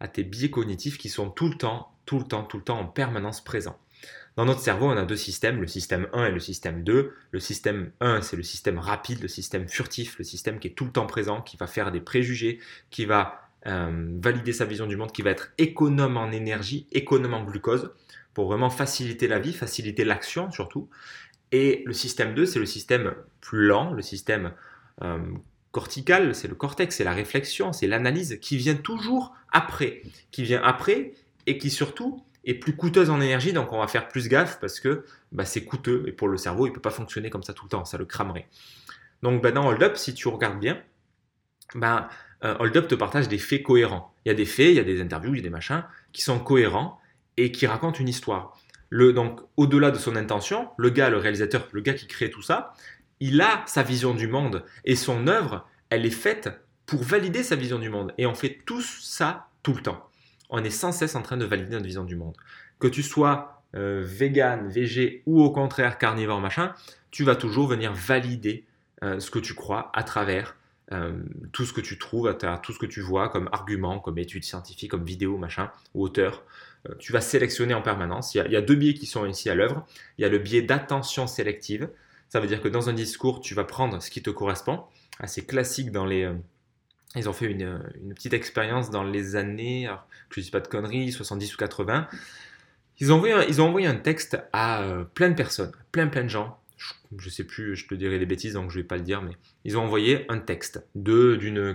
À 0.00 0.06
tes 0.06 0.22
biais 0.22 0.50
cognitifs 0.50 0.98
qui 0.98 1.08
sont 1.08 1.30
tout 1.30 1.48
le 1.48 1.56
temps, 1.56 1.92
tout 2.04 2.18
le 2.18 2.24
temps, 2.24 2.44
tout 2.44 2.58
le 2.58 2.62
temps 2.62 2.78
en 2.78 2.86
permanence 2.86 3.42
présents. 3.42 3.78
Dans 4.36 4.44
notre 4.44 4.60
cerveau, 4.60 4.86
on 4.86 4.96
a 4.96 5.04
deux 5.04 5.16
systèmes, 5.16 5.60
le 5.60 5.66
système 5.66 6.08
1 6.12 6.26
et 6.26 6.30
le 6.30 6.38
système 6.38 6.84
2. 6.84 7.12
Le 7.32 7.40
système 7.40 7.90
1, 8.00 8.22
c'est 8.22 8.36
le 8.36 8.44
système 8.44 8.78
rapide, 8.78 9.22
le 9.22 9.28
système 9.28 9.68
furtif, 9.68 10.16
le 10.18 10.24
système 10.24 10.60
qui 10.60 10.68
est 10.68 10.76
tout 10.76 10.84
le 10.84 10.92
temps 10.92 11.06
présent, 11.06 11.40
qui 11.40 11.56
va 11.56 11.66
faire 11.66 11.90
des 11.90 12.00
préjugés, 12.00 12.60
qui 12.90 13.04
va 13.04 13.47
euh, 13.66 14.18
valider 14.22 14.52
sa 14.52 14.64
vision 14.64 14.86
du 14.86 14.96
monde, 14.96 15.12
qui 15.12 15.22
va 15.22 15.30
être 15.30 15.52
économe 15.58 16.16
en 16.16 16.30
énergie, 16.30 16.86
économe 16.92 17.34
en 17.34 17.44
glucose, 17.44 17.90
pour 18.34 18.46
vraiment 18.46 18.70
faciliter 18.70 19.26
la 19.26 19.38
vie, 19.38 19.52
faciliter 19.52 20.04
l'action 20.04 20.50
surtout. 20.50 20.88
Et 21.50 21.82
le 21.86 21.92
système 21.92 22.34
2, 22.34 22.46
c'est 22.46 22.58
le 22.58 22.66
système 22.66 23.14
plus 23.40 23.66
lent, 23.66 23.92
le 23.92 24.02
système 24.02 24.52
euh, 25.02 25.18
cortical, 25.72 26.34
c'est 26.34 26.48
le 26.48 26.54
cortex, 26.54 26.96
c'est 26.96 27.04
la 27.04 27.12
réflexion, 27.12 27.72
c'est 27.72 27.86
l'analyse 27.86 28.38
qui 28.40 28.56
vient 28.56 28.74
toujours 28.74 29.34
après, 29.50 30.02
qui 30.30 30.42
vient 30.42 30.62
après 30.62 31.12
et 31.46 31.58
qui 31.58 31.70
surtout 31.70 32.22
est 32.44 32.54
plus 32.54 32.76
coûteuse 32.76 33.10
en 33.10 33.20
énergie, 33.20 33.52
donc 33.52 33.72
on 33.72 33.78
va 33.78 33.88
faire 33.88 34.08
plus 34.08 34.28
gaffe 34.28 34.58
parce 34.60 34.80
que 34.80 35.04
bah, 35.32 35.44
c'est 35.44 35.64
coûteux 35.64 36.04
et 36.06 36.12
pour 36.12 36.28
le 36.28 36.36
cerveau, 36.36 36.66
il 36.66 36.70
ne 36.70 36.74
peut 36.74 36.80
pas 36.80 36.90
fonctionner 36.90 37.30
comme 37.30 37.42
ça 37.42 37.52
tout 37.52 37.64
le 37.64 37.70
temps, 37.70 37.84
ça 37.84 37.98
le 37.98 38.04
cramerait. 38.04 38.48
Donc 39.22 39.42
bah, 39.42 39.50
dans 39.50 39.66
Hold 39.66 39.82
Up, 39.82 39.96
si 39.96 40.14
tu 40.14 40.28
regardes 40.28 40.60
bien, 40.60 40.80
bah, 41.74 42.08
euh, 42.44 42.56
Hold 42.58 42.76
Up 42.76 42.88
te 42.88 42.94
partage 42.94 43.28
des 43.28 43.38
faits 43.38 43.62
cohérents. 43.62 44.14
Il 44.24 44.28
y 44.28 44.32
a 44.32 44.34
des 44.34 44.44
faits, 44.44 44.68
il 44.68 44.74
y 44.74 44.80
a 44.80 44.84
des 44.84 45.00
interviews, 45.00 45.34
il 45.34 45.38
y 45.38 45.40
a 45.40 45.44
des 45.44 45.50
machins 45.50 45.84
qui 46.12 46.22
sont 46.22 46.38
cohérents 46.38 47.00
et 47.36 47.52
qui 47.52 47.66
racontent 47.66 47.98
une 47.98 48.08
histoire. 48.08 48.58
Le, 48.90 49.12
donc 49.12 49.40
au-delà 49.56 49.90
de 49.90 49.98
son 49.98 50.16
intention, 50.16 50.68
le 50.76 50.90
gars, 50.90 51.10
le 51.10 51.18
réalisateur, 51.18 51.68
le 51.72 51.80
gars 51.80 51.94
qui 51.94 52.06
crée 52.06 52.30
tout 52.30 52.42
ça, 52.42 52.72
il 53.20 53.40
a 53.40 53.62
sa 53.66 53.82
vision 53.82 54.14
du 54.14 54.28
monde 54.28 54.64
et 54.84 54.96
son 54.96 55.26
œuvre, 55.26 55.66
elle 55.90 56.06
est 56.06 56.10
faite 56.10 56.50
pour 56.86 57.02
valider 57.02 57.42
sa 57.42 57.56
vision 57.56 57.78
du 57.78 57.90
monde. 57.90 58.14
Et 58.16 58.26
on 58.26 58.34
fait 58.34 58.58
tout 58.64 58.80
ça 58.80 59.48
tout 59.62 59.74
le 59.74 59.82
temps 59.82 60.08
on 60.50 60.64
est 60.64 60.70
sans 60.70 60.92
cesse 60.92 61.14
en 61.14 61.22
train 61.22 61.36
de 61.36 61.44
valider 61.44 61.70
notre 61.70 61.84
vision 61.84 62.04
du 62.04 62.16
monde. 62.16 62.36
Que 62.78 62.88
tu 62.88 63.02
sois 63.02 63.62
euh, 63.74 64.02
vegan, 64.04 64.68
végé 64.68 65.22
ou 65.26 65.42
au 65.42 65.50
contraire 65.50 65.98
carnivore, 65.98 66.40
machin, 66.40 66.74
tu 67.10 67.24
vas 67.24 67.36
toujours 67.36 67.68
venir 67.68 67.92
valider 67.92 68.64
euh, 69.02 69.20
ce 69.20 69.30
que 69.30 69.38
tu 69.38 69.54
crois 69.54 69.90
à 69.94 70.02
travers 70.02 70.56
euh, 70.92 71.12
tout 71.52 71.64
ce 71.64 71.72
que 71.72 71.80
tu 71.80 71.98
trouves, 71.98 72.36
tout 72.62 72.72
ce 72.72 72.78
que 72.78 72.86
tu 72.86 73.00
vois 73.00 73.28
comme 73.28 73.48
argument, 73.52 73.98
comme 74.00 74.18
études 74.18 74.44
scientifiques, 74.44 74.90
comme 74.90 75.04
vidéo, 75.04 75.36
machin, 75.36 75.70
ou 75.94 76.04
auteur. 76.04 76.44
tu 76.98 77.12
vas 77.12 77.20
sélectionner 77.20 77.74
en 77.74 77.82
permanence. 77.82 78.34
Il 78.34 78.50
y, 78.50 78.56
a, 78.56 78.62
deux 78.62 78.74
biais 78.74 78.94
qui 78.94 79.06
sont 79.06 79.26
ici 79.26 79.50
à 79.50 79.54
l'œuvre. 79.54 79.86
Il 80.16 80.22
y 80.22 80.24
a 80.24 80.28
le 80.28 80.38
biais 80.38 80.62
d'attention 80.62 81.26
sélective. 81.26 81.88
Ça 82.28 82.40
veut 82.40 82.46
dire 82.46 82.60
que 82.60 82.68
dans 82.68 82.88
un 82.88 82.92
discours, 82.92 83.40
tu 83.40 83.54
vas 83.54 83.64
prendre 83.64 84.02
ce 84.02 84.10
qui 84.10 84.22
te 84.22 84.30
correspond. 84.30 84.84
Assez 85.20 85.44
classique 85.44 85.90
dans 85.90 86.06
les 86.06 86.30
ils 87.16 87.28
ont 87.28 87.32
fait 87.32 87.46
une, 87.50 87.82
petite 88.14 88.34
expérience 88.34 88.90
dans 88.90 89.02
les 89.02 89.36
années, 89.36 89.90
je 90.30 90.40
ne 90.40 90.44
dis 90.44 90.50
pas 90.50 90.60
de 90.60 90.68
conneries, 90.68 91.10
70 91.10 91.54
ou 91.54 91.56
80. 91.56 92.06
Ils 93.00 93.12
ont 93.12 93.16
envoyé 93.16 93.34
un, 93.34 93.42
ils 93.42 93.62
ont 93.62 93.68
envoyé 93.68 93.86
un 93.86 93.94
texte 93.94 94.38
à 94.52 94.82
euh, 94.82 95.04
plein 95.04 95.30
de 95.30 95.34
personnes, 95.34 95.72
plein 95.92 96.08
plein 96.08 96.24
de 96.24 96.28
gens. 96.28 96.58
Je 97.16 97.30
sais 97.30 97.44
plus, 97.44 97.76
je 97.76 97.86
te 97.86 97.94
dirai 97.94 98.18
des 98.18 98.26
bêtises, 98.26 98.54
donc 98.54 98.70
je 98.70 98.76
ne 98.78 98.82
vais 98.82 98.86
pas 98.86 98.96
le 98.96 99.02
dire, 99.02 99.22
mais 99.22 99.32
ils 99.64 99.76
ont 99.76 99.82
envoyé 99.82 100.24
un 100.30 100.38
texte 100.38 100.86
de, 100.94 101.36
d'une, 101.36 101.74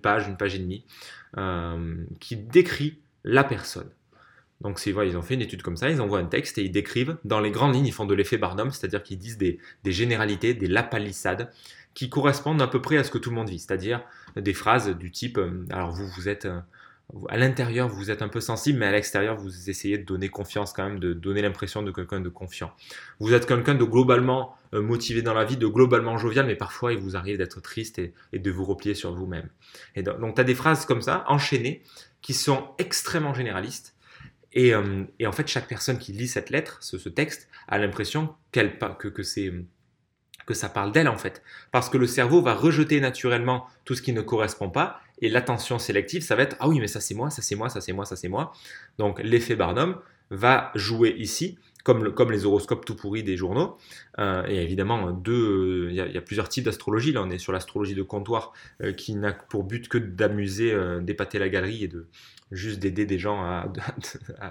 page, 0.00 0.28
une 0.28 0.36
page 0.36 0.54
et 0.54 0.58
demie, 0.58 0.84
euh, 1.36 1.96
qui 2.20 2.36
décrit 2.36 2.98
la 3.24 3.44
personne. 3.44 3.90
Donc 4.60 4.78
c'est 4.78 4.90
ils 4.90 5.16
ont 5.16 5.22
fait 5.22 5.34
une 5.34 5.42
étude 5.42 5.62
comme 5.62 5.76
ça, 5.76 5.90
ils 5.90 6.00
envoient 6.00 6.20
un 6.20 6.24
texte 6.24 6.56
et 6.58 6.62
ils 6.62 6.70
décrivent 6.72 7.18
dans 7.24 7.40
les 7.40 7.50
grandes 7.50 7.74
lignes, 7.74 7.86
ils 7.86 7.92
font 7.92 8.06
de 8.06 8.14
l'effet 8.14 8.38
Barnum, 8.38 8.70
c'est-à-dire 8.70 9.02
qu'ils 9.02 9.18
disent 9.18 9.36
des, 9.36 9.58
des, 9.82 9.92
généralités, 9.92 10.54
des 10.54 10.68
lapalissades 10.68 11.50
qui 11.92 12.08
correspondent 12.08 12.62
à 12.62 12.66
peu 12.66 12.80
près 12.80 12.96
à 12.96 13.04
ce 13.04 13.10
que 13.10 13.18
tout 13.18 13.30
le 13.30 13.36
monde 13.36 13.50
vit, 13.50 13.58
c'est-à-dire 13.58 14.02
des 14.36 14.54
phrases 14.54 14.88
du 14.96 15.10
type 15.10 15.38
euh, 15.38 15.66
alors 15.70 15.92
vous 15.92 16.06
vous 16.06 16.28
êtes 16.28 16.46
euh, 16.46 16.60
à 17.28 17.36
l'intérieur 17.36 17.88
vous 17.88 18.10
êtes 18.10 18.22
un 18.22 18.28
peu 18.28 18.40
sensible 18.40 18.78
mais 18.78 18.86
à 18.86 18.92
l'extérieur 18.92 19.36
vous 19.36 19.70
essayez 19.70 19.98
de 19.98 20.04
donner 20.04 20.28
confiance 20.28 20.72
quand 20.72 20.84
même 20.84 20.98
de 20.98 21.12
donner 21.12 21.42
l'impression 21.42 21.82
de 21.82 21.90
quelqu'un 21.90 22.20
de 22.20 22.28
confiant. 22.28 22.72
Vous 23.20 23.34
êtes 23.34 23.46
quelqu'un 23.46 23.74
de 23.74 23.84
globalement 23.84 24.56
euh, 24.72 24.82
motivé 24.82 25.22
dans 25.22 25.34
la 25.34 25.44
vie 25.44 25.56
de 25.56 25.66
globalement 25.66 26.16
jovial 26.16 26.46
mais 26.46 26.56
parfois 26.56 26.92
il 26.92 26.98
vous 26.98 27.16
arrive 27.16 27.38
d'être 27.38 27.60
triste 27.60 27.98
et, 27.98 28.14
de 28.32 28.50
vous 28.50 28.64
replier 28.64 28.94
sur 28.94 29.14
vous-même. 29.14 29.48
Et 29.94 30.02
donc, 30.02 30.34
tu 30.34 30.40
as 30.40 30.44
des 30.44 30.54
phrases 30.54 30.86
comme 30.86 31.02
ça 31.02 31.24
enchaînées 31.28 31.82
qui 32.22 32.34
sont 32.34 32.70
extrêmement 32.78 33.34
généralistes. 33.34 33.94
Et, 34.52 34.72
et, 35.18 35.26
en 35.26 35.32
fait 35.32 35.48
chaque 35.48 35.68
personne 35.68 35.98
qui 35.98 36.12
lit 36.12 36.28
cette 36.28 36.50
lettre 36.50 36.78
ce, 36.80 37.08
texte 37.08 37.48
a 37.68 37.78
l'impression 37.78 38.34
que 38.52 39.24
ça 40.54 40.68
parle 40.68 40.92
d'elle 40.92 41.08
en 41.08 41.18
fait. 41.18 41.42
Parce 41.70 41.88
que 41.88 41.98
le 41.98 42.06
cerveau 42.06 42.40
va 42.40 42.54
rejeter 42.54 43.00
naturellement 43.00 43.66
tout 43.84 43.94
ce 43.94 44.02
qui 44.02 44.12
ne 44.12 44.22
correspond 44.22 44.70
pas 44.70 45.00
et 45.20 45.28
l'attention 45.28 45.78
sélective, 45.78 46.22
ça 46.22 46.34
va 46.34 46.42
être 46.42 46.56
ah 46.60 46.68
oui, 46.68 46.80
mais 46.80 46.88
ça 46.88 47.00
c'est 47.00 47.14
moi, 47.14 47.30
ça 47.30 47.42
c'est 47.42 47.54
moi, 47.54 47.68
ça 47.68 47.80
c'est 47.80 47.92
moi, 47.92 48.04
ça 48.04 48.16
c'est 48.16 48.28
moi. 48.28 48.52
Donc 48.98 49.20
l'effet 49.22 49.56
Barnum, 49.56 49.98
va 50.30 50.70
jouer 50.74 51.14
ici 51.18 51.58
comme, 51.84 52.14
comme 52.14 52.32
les 52.32 52.46
horoscopes 52.46 52.84
tout 52.84 52.96
pourris 52.96 53.22
des 53.22 53.36
journaux. 53.36 53.76
Euh, 54.18 54.44
et 54.48 54.62
évidemment, 54.62 55.12
deux, 55.12 55.88
il 55.90 55.96
y, 55.96 56.00
a 56.00 56.20
plusieurs 56.22 56.48
types 56.48 56.64
d'astrologie. 56.64 57.12
Là, 57.12 57.22
on 57.22 57.30
est 57.30 57.38
sur 57.38 57.52
l'astrologie 57.52 57.94
de 57.94 58.02
comptoir 58.02 58.52
euh, 58.82 58.92
qui 58.92 59.14
n'a 59.14 59.32
pour 59.32 59.64
but 59.64 59.88
que 59.88 59.98
d'amuser, 59.98 60.72
euh, 60.72 61.00
d'épater 61.00 61.38
la 61.38 61.48
galerie 61.48 61.84
et 61.84 61.88
de 61.88 62.08
juste 62.50 62.78
d'aider 62.78 63.04
des 63.04 63.18
gens 63.18 63.42
à, 63.42 63.70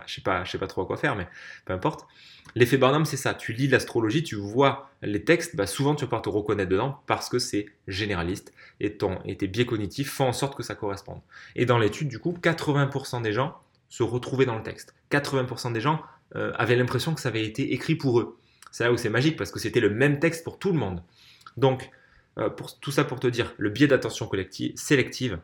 je 0.06 0.13
sais 0.13 0.22
sais 0.46 0.58
pas 0.58 0.68
trop 0.68 0.84
à 0.84 0.86
quoi 0.86 0.96
faire, 0.96 1.15
mais 1.15 1.27
peu 1.65 1.74
importe. 1.74 2.08
L'effet 2.56 2.77
Barnum, 2.77 3.03
c'est 3.03 3.18
ça. 3.18 3.34
Tu 3.34 3.51
lis 3.51 3.68
l'astrologie, 3.68 4.22
tu 4.22 4.36
vois 4.36 4.92
les 5.01 5.24
textes, 5.24 5.56
bah 5.56 5.65
souvent 5.65 5.96
tu 5.96 6.06
vas 6.06 6.20
te 6.20 6.30
reconnaître 6.30 6.70
dedans 6.70 7.01
parce 7.08 7.30
que 7.30 7.39
c'est 7.39 7.65
généraliste 7.88 8.53
et, 8.80 8.96
ton, 8.96 9.20
et 9.25 9.38
tes 9.38 9.48
biais 9.48 9.65
cognitifs 9.65 10.12
font 10.12 10.27
en 10.27 10.34
sorte 10.34 10.56
que 10.56 10.63
ça 10.63 10.75
corresponde. 10.75 11.20
Et 11.56 11.65
dans 11.65 11.80
l'étude, 11.80 12.10
du 12.10 12.20
coup, 12.20 12.38
80% 12.39 13.22
des 13.24 13.34
gens 13.34 13.58
se 13.93 14.01
retrouvaient 14.01 14.47
dans 14.47 14.57
le 14.57 14.63
texte. 14.63 14.95
80% 15.12 15.71
des 15.71 15.79
gens 15.79 16.01
euh, 16.35 16.51
avaient 16.55 16.75
l'impression 16.75 17.13
que 17.13 17.21
ça 17.21 17.29
avait 17.29 17.45
été 17.45 17.73
écrit 17.73 17.93
pour 17.93 18.19
eux. 18.19 18.39
C'est 18.71 18.85
là 18.85 18.91
où 18.91 18.97
c'est 18.97 19.07
magique 19.07 19.38
parce 19.38 19.51
que 19.51 19.59
c'était 19.59 19.81
le 19.81 19.91
même 19.91 20.17
texte 20.17 20.43
pour 20.43 20.57
tout 20.57 20.71
le 20.71 20.79
monde. 20.79 21.03
Donc, 21.57 21.91
euh, 22.39 22.50
pour, 22.50 22.79
tout 22.79 22.89
ça 22.89 23.03
pour 23.03 23.19
te 23.19 23.27
dire, 23.27 23.53
le 23.59 23.69
biais 23.69 23.85
d'attention 23.85 24.25
collective, 24.25 24.73
sélective, 24.75 25.38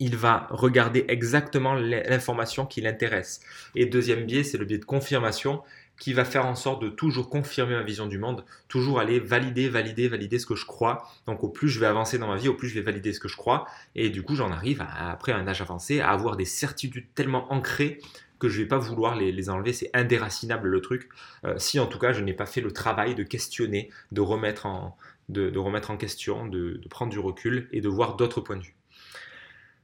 il 0.00 0.16
va 0.16 0.48
regarder 0.50 1.04
exactement 1.06 1.74
l'information 1.74 2.66
qui 2.66 2.80
l'intéresse. 2.80 3.38
Et 3.76 3.86
deuxième 3.86 4.26
biais, 4.26 4.42
c'est 4.42 4.58
le 4.58 4.64
biais 4.64 4.78
de 4.78 4.84
confirmation 4.84 5.62
qui 5.98 6.12
va 6.12 6.24
faire 6.24 6.46
en 6.46 6.54
sorte 6.54 6.82
de 6.82 6.88
toujours 6.88 7.30
confirmer 7.30 7.74
ma 7.74 7.82
vision 7.82 8.06
du 8.06 8.18
monde, 8.18 8.44
toujours 8.68 8.98
aller 8.98 9.20
valider, 9.20 9.68
valider, 9.68 10.08
valider 10.08 10.38
ce 10.38 10.46
que 10.46 10.56
je 10.56 10.66
crois. 10.66 11.08
Donc 11.26 11.44
au 11.44 11.48
plus 11.48 11.68
je 11.68 11.78
vais 11.78 11.86
avancer 11.86 12.18
dans 12.18 12.28
ma 12.28 12.36
vie, 12.36 12.48
au 12.48 12.54
plus 12.54 12.68
je 12.68 12.74
vais 12.74 12.80
valider 12.80 13.12
ce 13.12 13.20
que 13.20 13.28
je 13.28 13.36
crois. 13.36 13.66
Et 13.94 14.10
du 14.10 14.22
coup, 14.22 14.34
j'en 14.34 14.50
arrive, 14.50 14.84
après 14.98 15.32
un 15.32 15.46
âge 15.46 15.60
avancé, 15.60 16.00
à 16.00 16.10
avoir 16.10 16.36
des 16.36 16.44
certitudes 16.44 17.06
tellement 17.14 17.52
ancrées 17.52 18.00
que 18.40 18.48
je 18.48 18.58
ne 18.58 18.64
vais 18.64 18.68
pas 18.68 18.78
vouloir 18.78 19.14
les, 19.14 19.48
enlever. 19.48 19.72
C'est 19.72 19.90
indéracinable 19.94 20.68
le 20.68 20.80
truc. 20.80 21.08
Euh, 21.44 21.54
si 21.58 21.78
en 21.78 21.86
tout 21.86 22.00
cas 22.00 22.12
je 22.12 22.20
n'ai 22.20 22.32
pas 22.32 22.46
fait 22.46 22.60
le 22.60 22.72
travail 22.72 23.14
de 23.14 23.22
questionner, 23.22 23.90
de 24.10 24.20
remettre 24.20 24.66
en, 24.66 24.96
de, 25.28 25.56
remettre 25.56 25.92
en 25.92 25.96
question, 25.96 26.48
de, 26.48 26.80
prendre 26.90 27.12
du 27.12 27.20
recul 27.20 27.68
et 27.70 27.80
de 27.80 27.88
voir 27.88 28.16
d'autres 28.16 28.40
points 28.40 28.56
de 28.56 28.62
vue. 28.62 28.74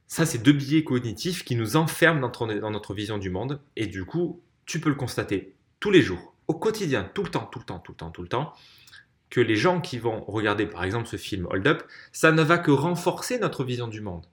Ça, 0.07 0.25
c'est 0.25 0.39
deux 0.39 0.51
biais 0.51 0.83
cognitifs 0.83 1.45
qui 1.45 1.55
nous 1.55 1.77
enferment 1.77 2.19
dans, 2.19 2.47
dans 2.47 2.71
notre 2.71 2.93
vision 2.93 3.17
du 3.17 3.29
monde. 3.29 3.61
Et 3.77 3.85
du 3.85 4.03
coup, 4.03 4.41
tu 4.65 4.81
peux 4.81 4.89
le 4.89 4.95
constater 4.95 5.53
tous 5.79 5.91
les 5.91 6.01
jours, 6.01 6.33
au 6.47 6.53
quotidien, 6.53 7.09
tout 7.13 7.23
le 7.23 7.29
temps, 7.29 7.47
tout 7.51 7.59
le 7.59 7.65
temps, 7.65 7.79
tout 7.79 7.91
le 7.91 7.97
temps, 7.97 8.11
tout 8.11 8.21
le 8.21 8.27
temps, 8.27 8.53
que 9.29 9.39
les 9.39 9.55
gens 9.55 9.81
qui 9.81 9.99
vont 9.99 10.23
regarder 10.25 10.65
par 10.65 10.83
exemple 10.83 11.07
ce 11.07 11.15
film 11.15 11.47
Hold 11.51 11.67
Up, 11.67 11.83
ça 12.11 12.31
ne 12.31 12.41
va 12.41 12.57
que 12.57 12.71
renforcer 12.71 13.39
notre 13.39 13.63
vision 13.63 13.87
du 13.87 14.01
monde. 14.01 14.25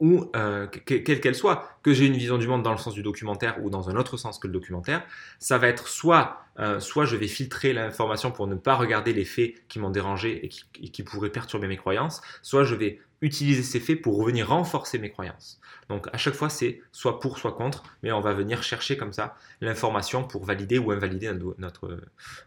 Ou 0.00 0.30
euh, 0.34 0.66
quelle 0.66 1.20
qu'elle 1.20 1.34
soit, 1.34 1.78
que 1.82 1.92
j'ai 1.92 2.06
une 2.06 2.16
vision 2.16 2.38
du 2.38 2.48
monde 2.48 2.62
dans 2.62 2.72
le 2.72 2.78
sens 2.78 2.94
du 2.94 3.02
documentaire 3.02 3.62
ou 3.62 3.70
dans 3.70 3.88
un 3.88 3.96
autre 3.96 4.16
sens 4.16 4.38
que 4.38 4.48
le 4.48 4.52
documentaire, 4.52 5.04
ça 5.38 5.58
va 5.58 5.68
être 5.68 5.86
soit, 5.86 6.44
euh, 6.58 6.80
soit 6.80 7.04
je 7.04 7.14
vais 7.16 7.28
filtrer 7.28 7.72
l'information 7.72 8.32
pour 8.32 8.48
ne 8.48 8.56
pas 8.56 8.74
regarder 8.74 9.12
les 9.12 9.24
faits 9.24 9.54
qui 9.68 9.78
m'ont 9.78 9.90
dérangé 9.90 10.44
et 10.44 10.48
qui, 10.48 11.02
pourraient 11.04 11.30
perturber 11.30 11.68
mes 11.68 11.76
croyances, 11.76 12.20
soit 12.42 12.64
je 12.64 12.74
vais 12.74 13.00
utiliser 13.22 13.62
ces 13.62 13.80
faits 13.80 14.02
pour 14.02 14.18
revenir 14.18 14.48
renforcer 14.48 14.98
mes 14.98 15.10
croyances. 15.10 15.60
Donc 15.88 16.08
à 16.12 16.18
chaque 16.18 16.34
fois 16.34 16.50
c'est 16.50 16.80
soit 16.92 17.20
pour, 17.20 17.38
soit 17.38 17.52
contre, 17.52 17.84
mais 18.02 18.12
on 18.12 18.20
va 18.20 18.34
venir 18.34 18.62
chercher 18.62 18.96
comme 18.96 19.12
ça 19.12 19.36
l'information 19.60 20.24
pour 20.24 20.44
valider 20.44 20.78
ou 20.78 20.90
invalider 20.90 21.32
notre, 21.58 21.98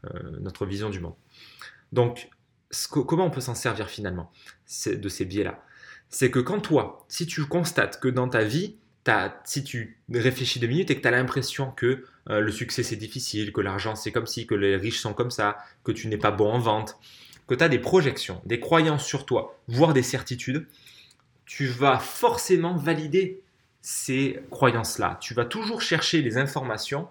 euh, 0.05 0.37
notre 0.41 0.65
vision 0.65 0.89
du 0.89 0.99
monde. 0.99 1.15
Donc 1.91 2.29
comment 2.91 3.25
on 3.25 3.31
peut 3.31 3.41
s'en 3.41 3.55
servir 3.55 3.89
finalement 3.89 4.31
de 4.85 5.09
ces 5.09 5.25
biais-là? 5.25 5.63
C'est 6.09 6.29
que 6.29 6.39
quand 6.39 6.59
toi, 6.59 7.05
si 7.07 7.25
tu 7.25 7.45
constates 7.45 7.99
que 7.99 8.07
dans 8.07 8.29
ta 8.29 8.43
vie, 8.43 8.75
si 9.43 9.63
tu 9.63 9.99
réfléchis 10.11 10.59
deux 10.59 10.67
minutes 10.67 10.89
et 10.89 10.95
que 10.95 11.01
tu 11.01 11.07
as 11.07 11.11
l'impression 11.11 11.71
que 11.71 12.05
euh, 12.29 12.39
le 12.39 12.51
succès 12.51 12.83
c'est 12.83 12.95
difficile, 12.95 13.53
que 13.53 13.61
l'argent 13.61 13.95
c'est 13.95 14.11
comme 14.11 14.25
ci, 14.25 14.47
que 14.47 14.55
les 14.55 14.75
riches 14.75 14.99
sont 14.99 15.13
comme 15.13 15.31
ça, 15.31 15.57
que 15.83 15.91
tu 15.91 16.07
n'es 16.07 16.17
pas 16.17 16.31
bon 16.31 16.51
en 16.51 16.59
vente, 16.59 16.97
que 17.47 17.55
tu 17.55 17.63
as 17.63 17.69
des 17.69 17.79
projections, 17.79 18.41
des 18.45 18.59
croyances 18.59 19.05
sur 19.05 19.25
toi, 19.25 19.59
voire 19.67 19.93
des 19.93 20.03
certitudes, 20.03 20.67
tu 21.45 21.67
vas 21.67 21.99
forcément 21.99 22.75
valider 22.75 23.41
ces 23.81 24.39
croyances-là. 24.49 25.17
Tu 25.21 25.33
vas 25.33 25.45
toujours 25.45 25.81
chercher 25.81 26.21
les 26.21 26.37
informations 26.37 27.07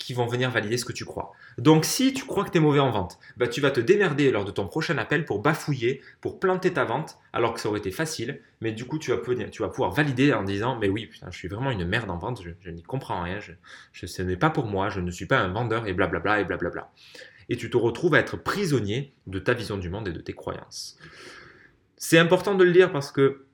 qui 0.00 0.14
vont 0.14 0.26
venir 0.26 0.50
valider 0.50 0.78
ce 0.78 0.84
que 0.84 0.92
tu 0.92 1.04
crois. 1.04 1.32
Donc 1.58 1.84
si 1.84 2.12
tu 2.12 2.24
crois 2.24 2.44
que 2.44 2.50
tu 2.50 2.58
es 2.58 2.60
mauvais 2.60 2.80
en 2.80 2.90
vente, 2.90 3.18
bah, 3.36 3.46
tu 3.46 3.60
vas 3.60 3.70
te 3.70 3.80
démerder 3.80 4.30
lors 4.30 4.44
de 4.44 4.50
ton 4.50 4.66
prochain 4.66 4.96
appel 4.98 5.24
pour 5.24 5.40
bafouiller, 5.40 6.00
pour 6.20 6.40
planter 6.40 6.72
ta 6.72 6.84
vente, 6.84 7.18
alors 7.32 7.52
que 7.54 7.60
ça 7.60 7.68
aurait 7.68 7.80
été 7.80 7.90
facile, 7.90 8.40
mais 8.60 8.72
du 8.72 8.86
coup 8.86 8.98
tu 8.98 9.10
vas, 9.10 9.18
pouvoir 9.18 9.90
valider 9.92 10.32
en 10.32 10.42
disant 10.42 10.78
mais 10.78 10.88
oui, 10.88 11.06
putain, 11.06 11.30
je 11.30 11.36
suis 11.36 11.48
vraiment 11.48 11.70
une 11.70 11.84
merde 11.84 12.10
en 12.10 12.16
vente, 12.16 12.42
je, 12.42 12.70
n'y 12.70 12.82
comprends 12.82 13.22
rien, 13.22 13.40
je, 13.40 14.06
ce 14.06 14.22
n'est 14.22 14.36
pas 14.38 14.50
pour 14.50 14.66
moi, 14.66 14.88
je 14.88 15.00
ne 15.00 15.10
suis 15.10 15.26
pas 15.26 15.38
un 15.38 15.48
vendeur 15.48 15.86
et 15.86 15.92
blablabla 15.92 16.40
et 16.40 16.44
blablabla. 16.44 16.90
Et 17.50 17.56
tu 17.56 17.68
te 17.68 17.76
retrouves 17.76 18.14
à 18.14 18.18
être 18.18 18.36
prisonnier 18.36 19.12
de 19.26 19.38
ta 19.38 19.52
vision 19.52 19.76
du 19.76 19.90
monde 19.90 20.08
et 20.08 20.12
de 20.12 20.20
tes 20.20 20.32
croyances. 20.32 20.96
C'est 21.96 22.18
important 22.18 22.54
de 22.54 22.64
le 22.64 22.72
dire 22.72 22.90
parce 22.92 23.12
que 23.12 23.44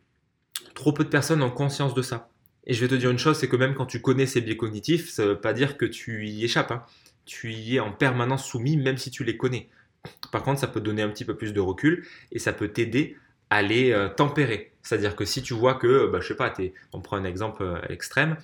trop 0.74 0.92
peu 0.92 1.02
de 1.02 1.08
personnes 1.08 1.42
ont 1.42 1.50
conscience 1.50 1.94
de 1.94 2.02
ça. 2.02 2.30
Et 2.66 2.74
je 2.74 2.80
vais 2.80 2.88
te 2.88 2.94
dire 2.94 3.10
une 3.10 3.18
chose, 3.18 3.38
c'est 3.38 3.48
que 3.48 3.56
même 3.56 3.74
quand 3.74 3.86
tu 3.86 4.00
connais 4.00 4.26
ces 4.26 4.40
biais 4.40 4.56
cognitifs, 4.56 5.10
ça 5.10 5.24
ne 5.24 5.28
veut 5.28 5.40
pas 5.40 5.52
dire 5.52 5.76
que 5.76 5.84
tu 5.84 6.28
y 6.28 6.44
échappes. 6.44 6.70
Hein. 6.70 6.84
Tu 7.24 7.52
y 7.52 7.76
es 7.76 7.80
en 7.80 7.92
permanence 7.92 8.46
soumis, 8.46 8.76
même 8.76 8.98
si 8.98 9.10
tu 9.10 9.24
les 9.24 9.36
connais. 9.36 9.68
Par 10.30 10.42
contre, 10.42 10.60
ça 10.60 10.66
peut 10.66 10.80
donner 10.80 11.02
un 11.02 11.08
petit 11.08 11.24
peu 11.24 11.36
plus 11.36 11.52
de 11.52 11.60
recul 11.60 12.06
et 12.32 12.38
ça 12.38 12.52
peut 12.52 12.68
t'aider 12.68 13.16
à 13.50 13.62
les 13.62 13.92
euh, 13.92 14.08
tempérer. 14.08 14.72
C'est-à-dire 14.82 15.16
que 15.16 15.24
si 15.24 15.42
tu 15.42 15.54
vois 15.54 15.74
que, 15.74 16.06
bah, 16.06 16.20
je 16.20 16.28
sais 16.28 16.36
pas, 16.36 16.52
on 16.92 17.00
prend 17.00 17.16
un 17.16 17.24
exemple 17.24 17.62
euh, 17.62 17.80
extrême, 17.88 18.36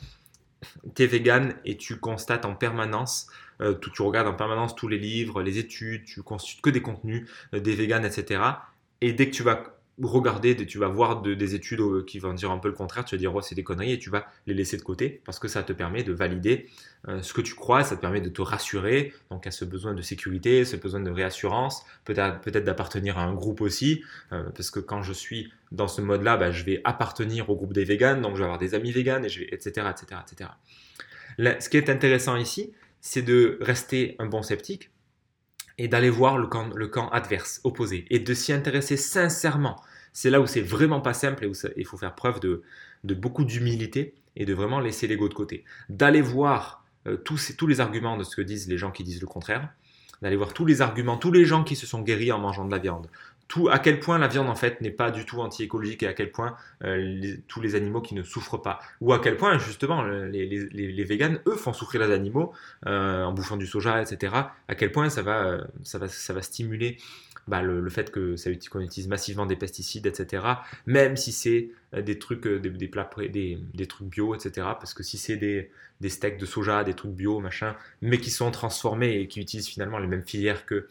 tu 0.95 1.03
es 1.03 1.07
vegan 1.07 1.55
et 1.65 1.77
tu 1.77 1.99
constates 1.99 2.45
en 2.45 2.55
permanence, 2.55 3.27
euh, 3.61 3.75
tu 3.75 4.03
regardes 4.03 4.29
en 4.29 4.35
permanence 4.35 4.75
tous 4.75 4.89
les 4.89 4.99
livres, 4.99 5.43
les 5.43 5.59
études, 5.59 6.05
tu 6.05 6.23
consultes 6.23 6.61
que 6.63 6.71
des 6.71 6.83
contenus 6.83 7.29
des 7.53 7.75
véganes, 7.75 8.05
etc. 8.05 8.43
Et 9.01 9.13
dès 9.13 9.27
que 9.29 9.35
tu 9.35 9.43
vas 9.43 9.63
regarder, 10.01 10.57
tu 10.67 10.79
vas 10.79 10.89
voir 10.89 11.23
des 11.23 11.55
études 11.55 11.81
euh, 11.81 12.05
qui 12.05 12.19
vont 12.19 12.33
dire 12.33 12.51
un 12.51 12.59
peu 12.59 12.69
le 12.69 12.75
contraire, 12.75 13.05
tu 13.05 13.15
vas 13.15 13.19
dire 13.19 13.35
oh, 13.35 13.43
c'est 13.43 13.55
des 13.55 13.63
conneries 13.63 13.93
et 13.93 13.99
tu 13.99 14.11
vas 14.11 14.27
les 14.47 14.55
laisser 14.55 14.77
de 14.77 14.83
côté 14.83 15.21
parce 15.25 15.39
que 15.39 15.49
ça 15.49 15.63
te 15.63 15.73
permet 15.73 16.03
de 16.03 16.13
valider 16.13 16.69
euh, 17.09 17.21
ce 17.21 17.35
que 17.35 17.41
tu 17.41 17.55
crois, 17.55 17.85
ça 17.85 17.97
te 17.97 18.01
permet 18.01 18.21
de 18.21 18.31
te 18.31 18.41
rassurer, 18.41 19.13
donc 19.31 19.47
à 19.47 19.51
ce 19.51 19.65
besoin 19.65 19.93
de 19.93 20.03
sécurité, 20.03 20.65
ce 20.65 20.77
besoin 20.77 21.01
de 21.01 21.11
réassurance, 21.11 21.85
peut-être 22.05 22.41
peut 22.41 22.51
d'appartenir 22.51 23.19
à 23.19 23.23
un 23.23 23.35
groupe 23.35 23.61
aussi, 23.61 24.03
euh, 24.33 24.45
parce 24.55 24.71
que 24.71 24.81
quand 24.81 25.03
je 25.03 25.13
suis 25.13 25.53
dans 25.73 25.89
ce 25.89 26.01
mode-là, 26.01 26.37
bah, 26.37 26.51
je 26.51 26.65
vais 26.65 26.81
appartenir 26.85 27.51
au 27.51 27.57
groupe 27.57 27.73
des 27.73 27.85
véganes, 27.85 28.23
donc 28.23 28.33
je 28.35 28.39
vais 28.39 28.45
avoir 28.45 28.59
des 28.59 28.75
amis 28.75 28.93
véganes, 28.93 29.25
et 29.25 29.55
etc., 29.55 29.87
etc., 29.91 30.21
etc. 30.23 30.51
ce 31.61 31.69
qui 31.69 31.77
est 31.77 31.91
intéressant 31.91 32.37
ici, 32.37 32.73
c'est 33.03 33.23
de 33.23 33.59
rester 33.61 34.17
un 34.19 34.27
bon 34.27 34.43
sceptique, 34.43 34.91
et 35.77 35.89
d'aller 35.89 36.11
voir 36.11 36.39
le 36.39 36.47
camp, 36.47 37.09
adverse, 37.11 37.61
opposé, 37.65 38.07
et 38.09 38.21
de 38.21 38.35
s'y 38.35 38.53
intéresser 38.53 38.97
sincèrement. 38.97 39.83
C'est 40.13 40.31
là 40.31 40.41
où 40.41 40.47
c'est 40.47 40.61
vraiment 40.61 41.01
pas 41.01 41.13
simple 41.13 41.45
et 41.45 41.47
où 41.47 41.53
il 41.77 41.85
faut 41.85 41.97
faire 41.97 42.15
preuve 42.15 42.41
de, 42.41 42.63
de 43.05 43.15
beaucoup 43.15 43.45
d'humilité 43.45 44.15
et 44.37 44.45
de 44.45 44.55
vraiment 44.55 44.81
laisser 44.81 45.07
l'ego 45.07 45.29
de 45.29 45.35
côté. 45.35 45.65
D'aller 45.89 46.21
voir 46.21 46.85
euh, 47.09 47.17
tous, 47.17 47.57
tous 47.57 47.67
les 47.67 47.81
arguments 47.81 48.17
de 48.17 48.25
ce 48.25 48.37
que 48.37 48.43
disent 48.43 48.69
les 48.69 48.79
gens 48.79 48.93
qui 48.93 49.03
disent 49.03 49.21
le 49.21 49.27
contraire, 49.27 49.71
d'aller 50.21 50.37
voir 50.37 50.53
tous 50.53 50.65
les 50.65 50.83
arguments, 50.83 51.17
tous 51.17 51.33
les 51.33 51.45
gens 51.45 51.65
qui 51.65 51.75
se 51.75 51.87
sont 51.87 52.03
guéris 52.03 52.31
en 52.31 52.39
mangeant 52.39 52.65
de 52.65 52.71
la 52.71 52.79
viande, 52.79 53.09
à 53.71 53.79
quel 53.79 54.01
point 54.01 54.19
la 54.19 54.29
viande 54.29 54.49
en 54.49 54.55
fait 54.55 54.81
n'est 54.81 54.91
pas 54.91 55.11
du 55.11 55.25
tout 55.25 55.41
anti-écologique 55.41 56.03
et 56.03 56.07
à 56.07 56.15
quel 56.15 56.31
point 56.31 56.57
euh, 56.85 57.37
tous 57.49 57.61
les 57.61 57.75
animaux 57.75 58.01
qui 58.01 58.15
ne 58.15 58.23
souffrent 58.23 58.61
pas. 58.61 58.81
Ou 59.01 59.13
à 59.13 59.21
quel 59.21 59.37
point 59.37 59.59
justement 59.59 60.03
les, 60.03 60.47
les, 60.47 61.05
véganes, 61.05 61.41
eux, 61.47 61.57
font 61.57 61.73
souffrir 61.73 62.07
les 62.07 62.13
animaux 62.13 62.53
euh, 62.87 63.25
en 63.25 63.33
bouffant 63.33 63.57
du 63.57 63.67
soja, 63.67 64.01
etc. 64.01 64.35
À 64.69 64.75
quel 64.75 64.93
point 64.93 65.11
ça 65.11 65.23
va, 65.23 65.45
euh, 65.45 65.65
ça 65.83 65.99
va, 65.99 66.09
ça 66.09 66.33
va 66.33 66.43
stimuler 66.43 66.97
bah, 67.49 67.63
le, 67.63 67.89
fait 67.91 68.11
que 68.11 68.37
ça 68.37 68.51
qu'on 68.71 68.81
utilise 68.81 69.09
massivement 69.09 69.47
des 69.47 69.57
pesticides, 69.57 70.07
etc. 70.07 70.45
Même 70.87 71.17
si 71.17 71.33
c'est 71.33 71.71
des 71.93 72.19
trucs, 72.19 72.47
des 72.47 72.89
plats, 72.89 73.11
des, 73.19 73.59
des, 73.75 73.87
trucs 73.87 74.09
bio, 74.09 74.35
etc. 74.35 74.67
Parce 74.79 74.95
que 74.95 75.03
si 75.03 75.19
c'est 75.19 75.37
des, 75.37 75.71
des 76.01 76.09
steaks 76.09 76.39
de 76.39 76.47
soja, 76.47 76.85
des 76.85 76.95
trucs 76.95 77.13
bio, 77.13 77.41
machin, 77.41 77.77
mais 78.01 78.19
qui 78.19 78.31
sont 78.31 78.51
transformés 78.51 79.21
et 79.21 79.29
qui 79.29 79.41
utilisent 79.41 79.69
finalement 79.69 79.99
les 79.99 80.07
mêmes 80.07 80.25
filières 80.25 80.65
que, 80.65 80.87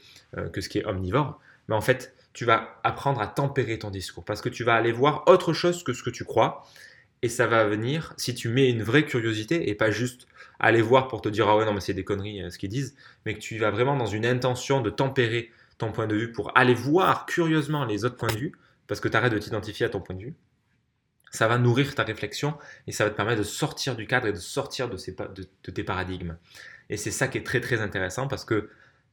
que 0.52 0.62
ce 0.62 0.70
qui 0.70 0.80
est 0.80 0.86
omnivore, 0.86 1.40
mais 1.68 1.74
bah, 1.74 1.78
en 1.78 1.82
fait, 1.82 2.14
tu 2.34 2.46
vas 2.46 2.80
apprendre 2.84 3.22
à 3.22 3.28
tempérer 3.28 3.80
ton 3.80 3.90
discours 3.90 4.24
parce 4.24 4.42
que 4.42 4.50
tu 4.50 4.64
vas 4.64 4.76
aller 4.76 4.92
voir 4.92 5.24
autre 5.28 5.54
chose 5.54 5.84
que 5.84 5.94
ce 5.94 6.04
que 6.04 6.10
tu 6.10 6.26
crois 6.26 6.66
et 7.22 7.30
ça 7.30 7.48
va 7.48 7.66
venir 7.66 8.14
si 8.18 8.34
tu 8.34 8.50
mets 8.50 8.70
une 8.70 8.84
vraie 8.84 9.06
curiosité 9.06 9.70
et 9.70 9.76
pas 9.76 9.92
juste 9.92 10.28
aller 10.60 10.82
voir 10.82 11.08
pour 11.08 11.22
te 11.22 11.30
dire 11.30 11.48
ah 11.50 11.58
ouais 11.58 11.66
non 11.66 11.74
mais 11.74 11.82
c'est 11.82 11.94
des 11.94 12.04
conneries 12.04 12.44
euh, 12.44 12.50
ce 12.50 12.58
qu'ils 12.58 12.70
disent 12.70 12.96
mais 13.26 13.34
que 13.34 13.40
tu 13.40 13.58
vas 13.58 13.72
vraiment 13.72 13.96
dans 13.96 14.06
une 14.06 14.26
intention 14.26 14.82
de 14.82 14.90
tempérer 14.90 15.52
ton 15.78 15.92
point 15.92 16.08
de 16.08 16.16
vue 16.16 16.32
pour 16.32 16.56
aller 16.58 16.74
voir 16.74 17.26
curieusement 17.26 17.86
les 17.86 18.06
autres 18.06 18.16
points 18.16 18.32
de 18.32 18.38
vue 18.38 18.52
parce 18.92 19.00
que 19.00 19.08
tu 19.08 19.18
arrêtes 19.18 19.34
de 19.34 19.40
t'identifier 19.40 19.86
à 19.86 19.90
ton 19.90 20.02
point 20.02 20.16
de 20.16 20.22
vue. 20.22 20.36
Ça 21.32 21.48
va 21.48 21.58
nourrir 21.58 21.96
ta 21.96 22.04
réflexion 22.04 22.58
et 22.88 22.92
ça 22.92 23.06
va 23.06 23.10
te 23.10 23.16
permettre 23.16 23.40
de 23.40 23.46
sortir 23.46 23.96
du 23.96 24.06
cadre 24.06 24.28
et 24.28 24.34
de 24.34 24.38
sortir 24.38 24.90
de, 24.90 24.98
ces, 24.98 25.14
de, 25.14 25.72
tes 25.72 25.84
paradigmes. 25.86 26.38
Et 26.90 26.98
c'est 26.98 27.10
ça 27.10 27.30
qui 27.30 27.38
est 27.38 27.46
très 27.46 27.62
très 27.62 27.80
intéressant 27.80 28.28
parce 28.28 28.44
que 28.44 28.70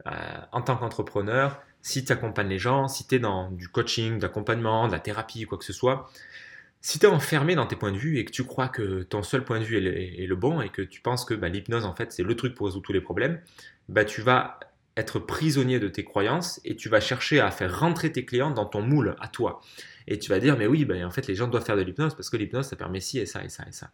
euh, 0.07 0.11
en 0.51 0.63
tant 0.63 0.77
qu'entrepreneur 0.77 1.63
si 1.83 2.05
tu 2.05 2.13
accompagnes 2.13 2.49
les 2.49 2.59
gens, 2.59 2.89
si 2.89 3.07
tu 3.07 3.17
es 3.17 3.19
dans 3.19 3.51
du 3.51 3.69
coaching, 3.69 4.19
d'accompagnement, 4.19 4.87
de 4.87 4.93
la 4.93 5.01
thérapie, 5.01 5.45
quoi 5.45 5.59
que 5.59 5.65
ce 5.65 5.73
soit, 5.73 6.11
Si 6.81 6.99
tu 6.99 7.07
es 7.07 7.09
enfermé 7.09 7.55
dans 7.55 7.67
tes 7.67 7.77
points 7.77 7.93
de 7.93 7.99
vue 7.99 8.19
et 8.19 8.25
que 8.25 8.31
tu 8.31 8.45
crois 8.45 8.69
que 8.69 9.03
ton 9.03 9.23
seul 9.23 9.45
point 9.45 9.59
de 9.59 9.65
vue 9.65 9.77
est 9.77 10.27
le, 10.27 10.37
bon 10.37 10.61
et 10.61 10.69
que 10.69 10.83
tu 10.83 11.01
penses 11.01 11.25
que 11.25 11.35
bah, 11.35 11.49
l'hypnose, 11.49 11.85
en 11.85 11.95
fait, 11.95 12.13
c'est 12.13 12.23
le 12.23 12.37
truc 12.37 12.55
pour 12.55 12.67
résoudre 12.67 12.85
tous 12.85 12.93
les 12.93 13.01
problèmes, 13.01 13.41
bah, 13.89 14.05
tu 14.05 14.23
vas 14.23 14.61
être 14.97 15.19
prisonnier 15.19 15.81
de 15.81 15.89
tes 15.89 16.05
croyances 16.05 16.61
et 16.65 16.77
tu 16.77 16.89
vas 16.89 17.01
chercher 17.01 17.41
à 17.41 17.51
faire 17.51 17.79
rentrer 17.79 18.13
tes 18.13 18.25
clients 18.25 18.51
dans 18.51 18.67
ton 18.67 18.83
moule 18.83 19.17
à 19.21 19.29
toi. 19.29 19.61
Et 20.07 20.19
tu 20.19 20.29
vas 20.31 20.39
dire, 20.41 20.57
mais 20.57 20.67
oui, 20.67 20.85
ben, 20.85 21.05
en 21.05 21.11
fait, 21.11 21.27
les 21.27 21.35
gens 21.35 21.49
doivent 21.49 21.65
faire 21.65 21.77
de 21.77 21.83
l'hypnose 21.83 22.15
parce 22.15 22.31
que 22.31 22.37
l'hypnose, 22.37 22.67
ça 22.67 22.77
permet 22.77 23.01
ci 23.01 23.19
et 23.19 23.27
ça 23.27 23.45
et 23.45 23.49
ça 23.49 23.65
et 23.69 23.73
ça. 23.73 23.91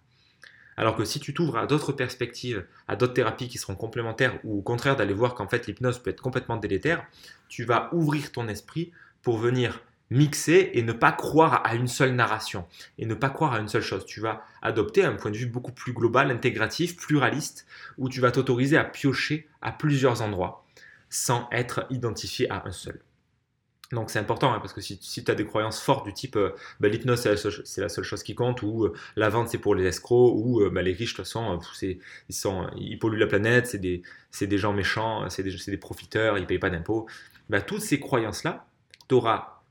Alors 0.76 0.97
que 0.97 1.04
si 1.04 1.21
tu 1.21 1.35
t'ouvres 1.35 1.59
à 1.59 1.66
d'autres 1.66 1.93
perspectives, 1.93 2.64
à 2.88 2.97
d'autres 2.97 3.14
thérapies 3.14 3.49
qui 3.49 3.59
seront 3.59 3.76
complémentaires, 3.76 4.38
ou 4.45 4.59
au 4.59 4.62
contraire 4.62 4.97
d'aller 4.97 5.14
voir 5.14 5.35
qu'en 5.35 5.49
fait 5.49 5.66
l'hypnose 5.66 5.99
peut 5.99 6.11
être 6.11 6.23
complètement 6.23 6.57
délétère, 6.57 7.04
tu 7.49 7.64
vas 7.64 7.88
ouvrir 7.93 8.33
ton 8.33 8.49
esprit 8.49 8.90
pour 9.23 9.38
venir 9.38 9.81
mixer 10.11 10.71
et 10.75 10.83
ne 10.83 10.93
pas 10.93 11.12
croire 11.12 11.62
à 11.64 11.75
une 11.75 11.88
seule 11.88 12.14
narration 12.14 12.66
et 12.99 13.07
ne 13.07 13.14
pas 13.14 13.31
croire 13.31 13.54
à 13.54 13.61
une 13.61 13.69
seule 13.69 13.83
chose. 13.83 14.04
Tu 14.04 14.21
vas 14.21 14.45
adopter 14.62 15.04
un 15.04 15.14
point 15.14 15.31
de 15.31 15.37
vue 15.37 15.47
beaucoup 15.47 15.73
plus 15.73 15.93
global, 15.93 16.31
intégratif, 16.31 16.97
pluraliste, 16.97 17.66
où 17.99 18.09
tu 18.09 18.21
vas 18.21 18.31
t'autoriser 18.31 18.76
à 18.76 18.85
piocher 18.85 19.49
à 19.62 19.73
plusieurs 19.73 20.23
endroits 20.23 20.64
sans 21.09 21.49
être 21.52 21.87
identifié 21.90 22.50
à 22.50 22.64
un 22.66 22.73
seul. 22.73 23.00
Donc 23.94 24.10
c'est 24.10 24.18
important 24.18 24.52
hein, 24.52 24.58
parce 24.60 24.72
que 24.72 24.80
si, 24.80 24.98
tu 24.98 25.30
as 25.30 25.34
des 25.34 25.46
croyances 25.46 25.80
fortes 25.80 26.04
du 26.04 26.12
type 26.12 26.36
euh, 26.36 26.54
bah, 26.80 26.88
l'hypnose 26.88 27.20
c'est 27.20 27.80
la, 27.80 27.88
seule 27.88 28.04
chose 28.04 28.22
qui 28.22 28.34
compte 28.34 28.62
ou 28.62 28.84
euh, 28.84 28.92
la 29.16 29.30
vente 29.30 29.48
c'est 29.48 29.58
pour 29.58 29.74
les 29.74 29.86
escrocs 29.86 30.34
ou 30.34 30.60
euh, 30.60 30.70
bah, 30.70 30.82
les 30.82 30.92
riches 30.92 31.12
de 31.12 31.22
toute 31.22 31.26
façon 31.26 31.60
ils, 32.76 32.98
polluent 32.98 33.18
la 33.18 33.26
planète, 33.26 33.66
c'est 33.66 33.78
des, 34.46 34.58
gens 34.58 34.72
méchants, 34.72 35.28
c'est 35.30 35.42
des, 35.42 35.54
des, 35.66 35.76
profiteurs, 35.76 36.36
ils 36.36 36.42
ne 36.42 36.46
payent 36.46 36.58
pas 36.58 36.70
d'impôts. 36.70 37.06
Bah, 37.48 37.60
toutes 37.60 37.82
ces 37.82 38.00
croyances-là, 38.00 38.66
tu 39.08 39.14
auras 39.14 39.62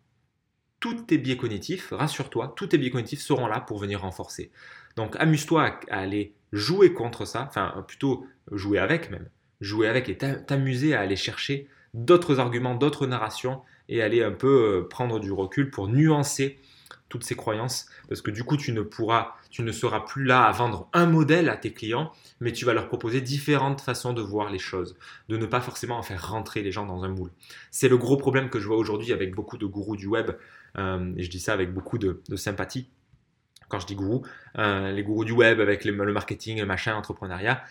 tous 0.79 0.93
tes 0.93 1.17
biais 1.17 1.37
cognitifs, 1.37 1.89
rassure-toi, 1.91 2.53
tous 2.55 2.67
tes 2.67 2.77
biais 2.77 2.91
cognitifs 2.91 3.21
seront 3.21 3.47
là 3.47 3.59
pour 3.59 3.77
venir 3.77 4.01
renforcer. 4.01 4.51
Donc 4.95 5.15
amuse-toi 5.19 5.63
à, 5.63 5.79
à 5.95 5.99
aller 5.99 6.33
jouer 6.51 6.93
contre 6.93 7.25
ça, 7.25 7.45
enfin 7.47 7.83
plutôt 7.87 8.25
jouer 8.51 8.79
avec 8.79 9.09
même, 9.09 9.27
jouer 9.61 9.87
avec 9.87 10.09
et 10.09 10.17
t'amuser 10.17 10.93
à 10.93 11.01
aller 11.01 11.15
chercher 11.15 11.67
d'autres 11.93 12.39
arguments, 12.39 12.75
d'autres 12.75 13.07
narrations 13.07 13.61
et 13.89 14.01
aller 14.01 14.23
un 14.23 14.31
peu 14.31 14.47
euh, 14.47 14.87
prendre 14.87 15.19
du 15.19 15.31
recul 15.31 15.69
pour 15.69 15.87
nuancer 15.87 16.59
toutes 17.09 17.23
ces 17.23 17.35
croyances. 17.35 17.87
Parce 18.07 18.21
que 18.21 18.31
du 18.31 18.43
coup 18.43 18.57
tu 18.57 18.71
ne 18.73 18.81
pourras 18.81 19.35
tu 19.51 19.61
ne 19.61 19.71
seras 19.71 19.99
plus 19.99 20.25
là 20.25 20.43
à 20.43 20.51
vendre 20.51 20.89
un 20.93 21.05
modèle 21.05 21.47
à 21.49 21.57
tes 21.57 21.71
clients 21.71 22.11
mais 22.39 22.51
tu 22.51 22.65
vas 22.65 22.73
leur 22.73 22.87
proposer 22.87 23.21
différentes 23.21 23.81
façons 23.81 24.13
de 24.13 24.21
voir 24.21 24.49
les 24.49 24.57
choses 24.57 24.97
de 25.29 25.37
ne 25.37 25.45
pas 25.45 25.61
forcément 25.61 25.97
en 25.97 26.03
faire 26.03 26.27
rentrer 26.29 26.63
les 26.63 26.71
gens 26.71 26.85
dans 26.85 27.03
un 27.03 27.09
moule. 27.09 27.29
C'est 27.69 27.89
le 27.89 27.97
gros 27.97 28.17
problème 28.17 28.49
que 28.49 28.59
je 28.59 28.67
vois 28.67 28.77
aujourd'hui 28.77 29.13
avec 29.13 29.35
beaucoup 29.35 29.57
de 29.57 29.65
gourous 29.67 29.95
du 29.95 30.07
web 30.07 30.31
euh, 30.77 31.13
et 31.15 31.23
je 31.23 31.29
dis 31.29 31.39
ça 31.39 31.53
avec 31.53 31.71
beaucoup 31.71 31.99
de, 31.99 32.21
sympathie 32.35 32.89
quand 33.69 33.79
je 33.79 33.85
dis 33.85 33.95
gourou 33.95 34.25
euh, 34.57 34.91
les 34.91 35.03
gourous 35.03 35.25
du 35.25 35.33
web 35.33 35.59
avec 35.59 35.85
le 35.85 35.93
marketing 36.11 36.59
le 36.59 36.65
machin 36.65 36.93
l'entrepreneuriat. 36.93 37.63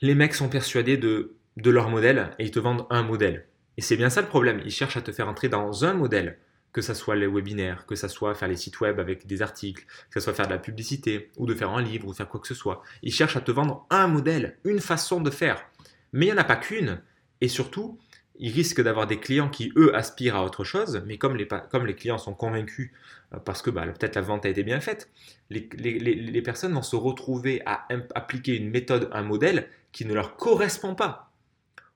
Les 0.00 0.14
mecs 0.14 0.34
sont 0.34 0.48
persuadés 0.48 0.96
de 0.96 1.34
de 1.56 1.70
leur 1.70 1.90
modèle 1.90 2.30
et 2.38 2.44
ils 2.44 2.50
te 2.50 2.58
vendent 2.58 2.86
un 2.88 3.02
modèle 3.02 3.46
et 3.76 3.82
c'est 3.82 3.96
bien 3.96 4.10
ça 4.10 4.20
le 4.20 4.28
problème. 4.28 4.60
Ils 4.64 4.70
cherchent 4.70 4.96
à 4.96 5.02
te 5.02 5.12
faire 5.12 5.28
entrer 5.28 5.48
dans 5.48 5.84
un 5.84 5.94
modèle, 5.94 6.38
que 6.72 6.82
ce 6.82 6.94
soit 6.94 7.16
les 7.16 7.26
webinaires, 7.26 7.86
que 7.86 7.96
ce 7.96 8.08
soit 8.08 8.34
faire 8.34 8.48
les 8.48 8.56
sites 8.56 8.80
web 8.80 9.00
avec 9.00 9.26
des 9.26 9.42
articles, 9.42 9.84
que 10.10 10.20
ce 10.20 10.24
soit 10.24 10.34
faire 10.34 10.46
de 10.46 10.52
la 10.52 10.58
publicité, 10.58 11.30
ou 11.36 11.46
de 11.46 11.54
faire 11.54 11.70
un 11.70 11.82
livre, 11.82 12.06
ou 12.06 12.12
faire 12.12 12.28
quoi 12.28 12.40
que 12.40 12.46
ce 12.46 12.54
soit. 12.54 12.82
Ils 13.02 13.12
cherchent 13.12 13.36
à 13.36 13.40
te 13.40 13.50
vendre 13.50 13.86
un 13.90 14.06
modèle, 14.06 14.58
une 14.64 14.80
façon 14.80 15.20
de 15.20 15.30
faire. 15.30 15.64
Mais 16.12 16.26
il 16.26 16.28
n'y 16.28 16.34
en 16.34 16.40
a 16.40 16.44
pas 16.44 16.56
qu'une. 16.56 17.00
Et 17.40 17.48
surtout, 17.48 17.98
ils 18.38 18.52
risquent 18.52 18.82
d'avoir 18.82 19.06
des 19.06 19.18
clients 19.18 19.48
qui, 19.48 19.72
eux, 19.76 19.94
aspirent 19.94 20.36
à 20.36 20.44
autre 20.44 20.64
chose, 20.64 21.02
mais 21.06 21.18
comme 21.18 21.36
les, 21.36 21.94
clients 21.94 22.18
sont 22.18 22.34
convaincus, 22.34 22.92
euh, 23.32 23.38
parce 23.38 23.62
que 23.62 23.70
bah, 23.70 23.86
peut-être 23.86 24.16
la 24.16 24.22
vente 24.22 24.46
a 24.46 24.48
été 24.48 24.62
bien 24.62 24.80
faite, 24.80 25.10
les 25.48 26.42
personnes 26.42 26.72
vont 26.72 26.82
se 26.82 26.96
retrouver 26.96 27.62
à 27.66 27.86
appliquer 28.14 28.56
une 28.56 28.70
méthode, 28.70 29.08
un 29.12 29.22
modèle 29.22 29.68
qui 29.92 30.04
ne 30.04 30.14
leur 30.14 30.36
correspond 30.36 30.94
pas 30.94 31.29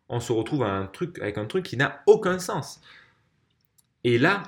on 0.08 0.20
se 0.20 0.32
retrouve 0.32 0.62
un 0.62 0.86
truc, 0.86 1.18
avec 1.20 1.38
un 1.38 1.46
truc 1.46 1.64
qui 1.64 1.76
n'a 1.76 2.02
aucun 2.06 2.38
sens. 2.38 2.80
Et 4.04 4.18
là, 4.18 4.42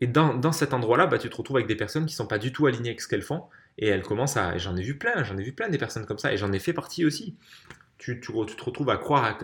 et 0.00 0.06
dans, 0.06 0.52
cet 0.52 0.74
endroit-là, 0.74 1.06
bah, 1.06 1.18
tu 1.18 1.30
te 1.30 1.36
retrouves 1.36 1.56
avec 1.56 1.68
des 1.68 1.76
personnes 1.76 2.06
qui 2.06 2.14
ne 2.14 2.16
sont 2.16 2.26
pas 2.26 2.38
du 2.38 2.52
tout 2.52 2.66
alignées 2.66 2.90
avec 2.90 3.00
ce 3.00 3.08
qu'elles 3.08 3.22
font, 3.22 3.44
et 3.78 3.88
elles 3.88 4.02
commencent 4.02 4.36
à... 4.36 4.58
J'en 4.58 4.76
ai 4.76 4.82
vu 4.82 4.98
plein, 4.98 5.22
j'en 5.24 5.38
ai 5.38 5.42
vu 5.42 5.52
plein 5.52 5.68
des 5.68 5.78
personnes 5.78 6.06
comme 6.06 6.18
ça, 6.18 6.32
et 6.32 6.36
j'en 6.36 6.52
ai 6.52 6.58
fait 6.58 6.72
partie 6.72 7.04
aussi. 7.04 7.36
Tu, 7.98 8.20
tu, 8.20 8.32
te 8.32 8.64
retrouves 8.64 8.90
à 8.90 8.96
croire 8.96 9.38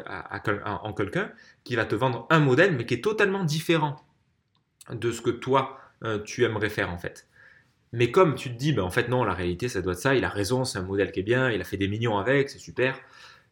en 0.83 0.93
quelqu'un 0.93 1.33
qui 1.65 1.77
va 1.77 1.85
te 1.85 1.95
vendre 1.95 2.27
un 2.31 2.41
modèle, 2.41 2.77
mais 2.77 2.85
qui 2.85 2.95
est 2.95 3.05
totalement 3.05 3.45
différent 3.45 3.97
de 4.93 5.13
ce 5.13 5.23
que 5.23 5.31
toi, 5.31 5.79
euh, 6.05 6.19
tu 6.23 6.45
aimerais 6.45 6.69
faire 6.69 6.91
en 6.91 6.99
fait. 6.99 7.29
Mais 7.93 8.11
comme 8.11 8.35
tu 8.35 8.51
te 8.51 8.57
dis, 8.57 8.73
bah, 8.73 8.85
en 8.85 8.91
fait 8.91 9.09
non, 9.09 9.25
la 9.25 9.35
réalité, 9.35 9.69
ça 9.69 9.83
doit 9.83 9.95
être 9.95 10.01
ça, 10.01 10.15
il 10.15 10.25
a 10.25 10.29
raison, 10.29 10.65
c'est 10.65 10.79
un 10.79 10.83
modèle 10.83 11.13
qui 11.13 11.21
est 11.21 11.25
bien, 11.25 11.51
il 11.51 11.61
a 11.61 11.65
fait 11.65 11.77
des 11.77 11.89
millions 11.89 12.19
avec, 12.19 12.51
c'est 12.51 12.59
super, 12.59 12.99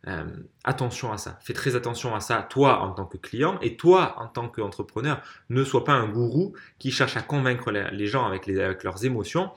euh, 0.09 0.25
attention 0.65 1.13
à 1.13 1.19
ça. 1.19 1.39
Fais 1.43 1.53
très 1.53 1.77
attention 1.77 2.15
à 2.15 2.21
ça, 2.21 2.47
toi 2.49 2.81
en 2.81 2.93
tant 2.93 3.05
que 3.05 3.19
client 3.19 3.59
et 3.61 3.77
toi 3.77 4.15
en 4.19 4.27
tant 4.27 4.49
qu'entrepreneur. 4.49 5.21
Ne 5.51 5.65
sois 5.65 5.85
pas 5.85 5.93
un 5.93 6.09
gourou 6.09 6.55
qui 6.79 6.91
cherche 6.91 7.17
à 7.17 7.23
convaincre 7.23 7.71
les 7.71 8.07
gens 8.07 8.25
avec, 8.25 8.47
leurs 8.47 9.05
émotions 9.05 9.51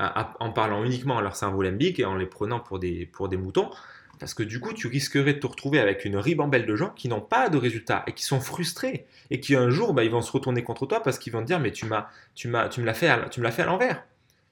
euh, 0.00 0.08
en 0.38 0.50
parlant 0.50 0.84
uniquement 0.84 1.18
à 1.18 1.22
leur 1.22 1.34
cerveau 1.34 1.62
limbique 1.62 1.98
et 1.98 2.04
en 2.04 2.14
les 2.14 2.26
prenant 2.26 2.60
pour 2.60 2.78
des, 2.78 3.08
moutons. 3.38 3.70
Parce 4.18 4.34
que 4.34 4.42
du 4.42 4.60
coup, 4.60 4.72
tu 4.72 4.86
risquerais 4.86 5.34
de 5.34 5.38
te 5.38 5.46
retrouver 5.46 5.78
avec 5.78 6.04
une 6.04 6.16
ribambelle 6.16 6.66
de 6.66 6.76
gens 6.76 6.90
qui 6.90 7.08
n'ont 7.08 7.20
pas 7.20 7.48
de 7.48 7.56
résultats 7.56 8.02
et 8.06 8.12
qui 8.12 8.24
sont 8.24 8.40
frustrés 8.40 9.06
et 9.30 9.40
qui 9.40 9.56
un 9.56 9.70
jour, 9.70 9.94
bah, 9.94 10.04
ils 10.04 10.10
vont 10.10 10.22
se 10.22 10.32
retourner 10.32 10.62
contre 10.62 10.86
toi 10.86 11.02
parce 11.02 11.18
qu'ils 11.18 11.32
vont 11.32 11.40
te 11.40 11.46
dire 11.46 11.60
mais 11.60 11.72
tu 11.72 11.86
m'as, 11.86 12.08
tu 12.34 12.48
m'as, 12.48 12.68
tu 12.68 12.80
me 12.80 12.86
l'as 12.86 12.94
fait, 12.94 13.08
à, 13.08 13.28
tu 13.28 13.40
me 13.40 13.44
l'as 13.44 13.52
fait 13.52 13.62
à 13.62 13.66
l'envers. 13.66 14.04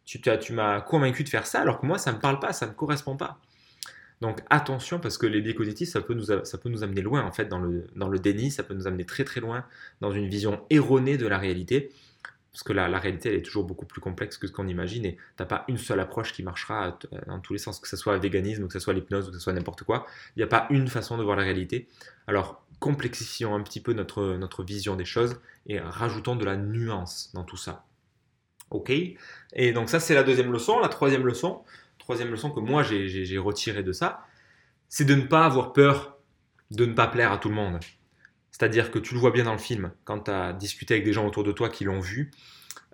Tu, 0.07 0.21
tu 0.21 0.53
m'as 0.53 0.81
convaincu 0.83 1.25
de 1.25 1.31
faire 1.31 1.47
ça 1.47 1.61
alors 1.61 1.81
que 1.81 1.87
moi 1.87 1.99
ça 1.99 2.13
me 2.13 2.19
parle 2.19 2.39
pas, 2.39 2.53
ça 2.53 2.67
me 2.67 2.73
correspond 2.73 3.17
pas. 3.17 3.39
Donc 4.25 4.41
attention 4.49 5.01
parce 5.01 5.19
que 5.19 5.27
les 5.27 5.55
cognitifs, 5.55 5.91
ça 5.91 6.01
peut 6.01 6.15
nous, 6.15 6.25
ça 6.25 6.57
peut 6.57 6.71
nous 6.71 6.83
amener 6.83 7.03
loin 7.03 7.23
en 7.23 7.31
fait 7.31 7.45
dans 7.45 7.59
le, 7.59 8.19
déni, 8.19 8.51
ça 8.51 8.63
peut 8.63 8.73
nous 8.73 8.87
amener 8.87 9.05
très 9.05 9.23
très 9.23 9.43
loin 9.43 9.67
dans 10.01 10.13
une 10.13 10.29
vision 10.29 10.65
erronée 10.71 11.19
de 11.19 11.27
la 11.27 11.37
réalité. 11.37 11.93
Parce 12.51 12.63
que 12.63 12.73
la, 12.73 12.89
la 12.89 12.99
réalité, 12.99 13.29
elle 13.29 13.35
est 13.35 13.43
toujours 13.43 13.65
beaucoup 13.65 13.85
plus 13.85 14.01
complexe 14.01 14.39
que 14.39 14.47
ce 14.47 14.53
qu'on 14.53 14.67
imagine 14.67 15.05
et 15.05 15.17
tu 15.17 15.21
n'as 15.41 15.45
pas 15.45 15.67
une 15.69 15.77
seule 15.77 16.01
approche 16.01 16.33
qui 16.33 16.43
marchera 16.43 16.99
euh, 17.13 17.19
dans 17.27 17.39
tous 17.39 17.53
les 17.53 17.59
sens, 17.59 17.79
que 17.79 17.87
ce 17.87 17.99
soit 17.99 18.15
le 18.15 18.21
véganisme, 18.21 18.67
que 18.67 18.73
ce 18.73 18.79
soit 18.79 18.95
l'hypnose, 18.95 19.27
que 19.27 19.35
ce 19.35 19.41
soit 19.41 19.53
n'importe 19.53 19.83
quoi. 19.83 20.07
Il 20.37 20.39
n'y 20.39 20.45
a 20.45 20.47
pas 20.47 20.69
une 20.71 20.89
façon 20.89 21.19
de 21.19 21.23
voir 21.23 21.37
la 21.37 21.43
réalité. 21.43 21.87
Alors 22.27 22.65
complexifions 22.79 23.55
un 23.55 23.61
petit 23.61 23.81
peu 23.81 23.93
notre, 23.93 24.37
notre 24.39 24.63
vision 24.65 24.97
des 24.97 25.05
choses 25.05 25.37
et 25.67 25.81
rajoutons 25.81 26.35
de 26.35 26.47
la 26.47 26.57
nuance 26.57 27.31
dans 27.35 27.45
tout 27.45 27.59
ça. 27.59 27.85
Ok? 28.71 28.91
Et 29.53 29.73
donc 29.73 29.91
ça, 29.91 30.01
c'est 30.01 30.15
la 30.15 30.23
deuxième 30.23 30.51
leçon. 30.51 30.81
La 30.81 30.89
troisième 30.89 31.27
leçon, 31.27 31.61
troisième 32.05 32.31
leçon 32.31 32.51
que 32.51 32.61
moi 32.61 32.83
j'ai 32.83 33.39
retiré 33.39 33.83
de 33.83 33.93
ça, 33.93 34.27
c'est 34.89 35.07
de 35.07 35.15
ne 35.15 35.23
pas 35.23 35.47
avoir 35.47 35.73
peur 35.73 36.19
de 36.71 36.85
ne 36.85 36.93
pas 36.93 37.07
plaire 37.07 37.33
à 37.33 37.39
tout 37.39 37.49
le 37.49 37.55
monde. 37.55 37.81
C'est-à-dire 38.51 38.91
que 38.91 38.99
tu 38.99 39.15
le 39.15 39.21
vois 39.21 39.31
bien 39.31 39.45
dans 39.45 39.53
le 39.53 39.59
film, 39.59 39.91
quand 40.05 40.25
tu 40.25 40.31
as 40.31 40.53
discuté 40.53 40.95
avec 40.95 41.05
des 41.05 41.13
gens 41.13 41.27
autour 41.27 41.45
de 41.45 41.53
toi 41.53 41.69
qui 41.69 41.85
l'ont 41.85 42.01
vu, 42.01 42.31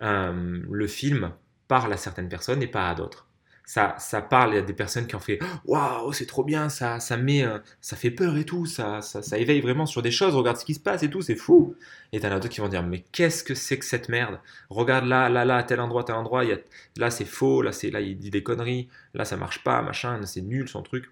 euh, 0.01 0.61
le 0.69 0.87
film 0.87 1.33
parle 1.67 1.91
à 1.93 1.97
certaines 1.97 2.29
personnes 2.29 2.63
et 2.63 2.67
pas 2.67 2.89
à 2.89 2.95
d'autres 2.95 3.27
ça, 3.71 3.95
ça 3.99 4.21
parle, 4.21 4.51
il 4.51 4.55
y 4.55 4.59
a 4.59 4.63
des 4.63 4.73
personnes 4.73 5.07
qui 5.07 5.15
ont 5.15 5.21
fait 5.21 5.39
Waouh, 5.63 6.11
c'est 6.11 6.25
trop 6.25 6.43
bien, 6.43 6.67
ça, 6.67 6.99
ça, 6.99 7.15
met, 7.15 7.45
euh, 7.45 7.57
ça 7.79 7.95
fait 7.95 8.11
peur 8.11 8.35
et 8.35 8.43
tout, 8.43 8.65
ça, 8.65 9.01
ça, 9.01 9.21
ça, 9.21 9.37
éveille 9.37 9.61
vraiment 9.61 9.85
sur 9.85 10.01
des 10.01 10.11
choses, 10.11 10.35
regarde 10.35 10.57
ce 10.57 10.65
qui 10.65 10.73
se 10.73 10.81
passe 10.81 11.03
et 11.03 11.09
tout, 11.09 11.21
c'est 11.21 11.37
fou. 11.37 11.73
Et 12.11 12.19
t'as 12.19 12.29
d'autres 12.29 12.49
qui 12.49 12.59
vont 12.59 12.67
dire 12.67 12.83
Mais 12.83 13.05
qu'est-ce 13.13 13.45
que 13.45 13.55
c'est 13.55 13.79
que 13.79 13.85
cette 13.85 14.09
merde? 14.09 14.41
Regarde 14.69 15.05
là, 15.05 15.29
là, 15.29 15.45
là, 15.45 15.55
à 15.55 15.63
tel 15.63 15.79
endroit, 15.79 16.03
tel 16.03 16.15
endroit, 16.15 16.43
y 16.43 16.51
a, 16.51 16.57
là 16.97 17.09
c'est 17.11 17.23
faux, 17.23 17.61
là, 17.61 17.71
c'est, 17.71 17.91
là 17.91 18.01
il 18.01 18.17
dit 18.17 18.29
des 18.29 18.43
conneries, 18.43 18.89
là 19.13 19.23
ça 19.23 19.37
marche 19.37 19.63
pas, 19.63 19.81
machin, 19.81 20.19
c'est 20.25 20.41
nul 20.41 20.67
son 20.67 20.81
truc. 20.81 21.09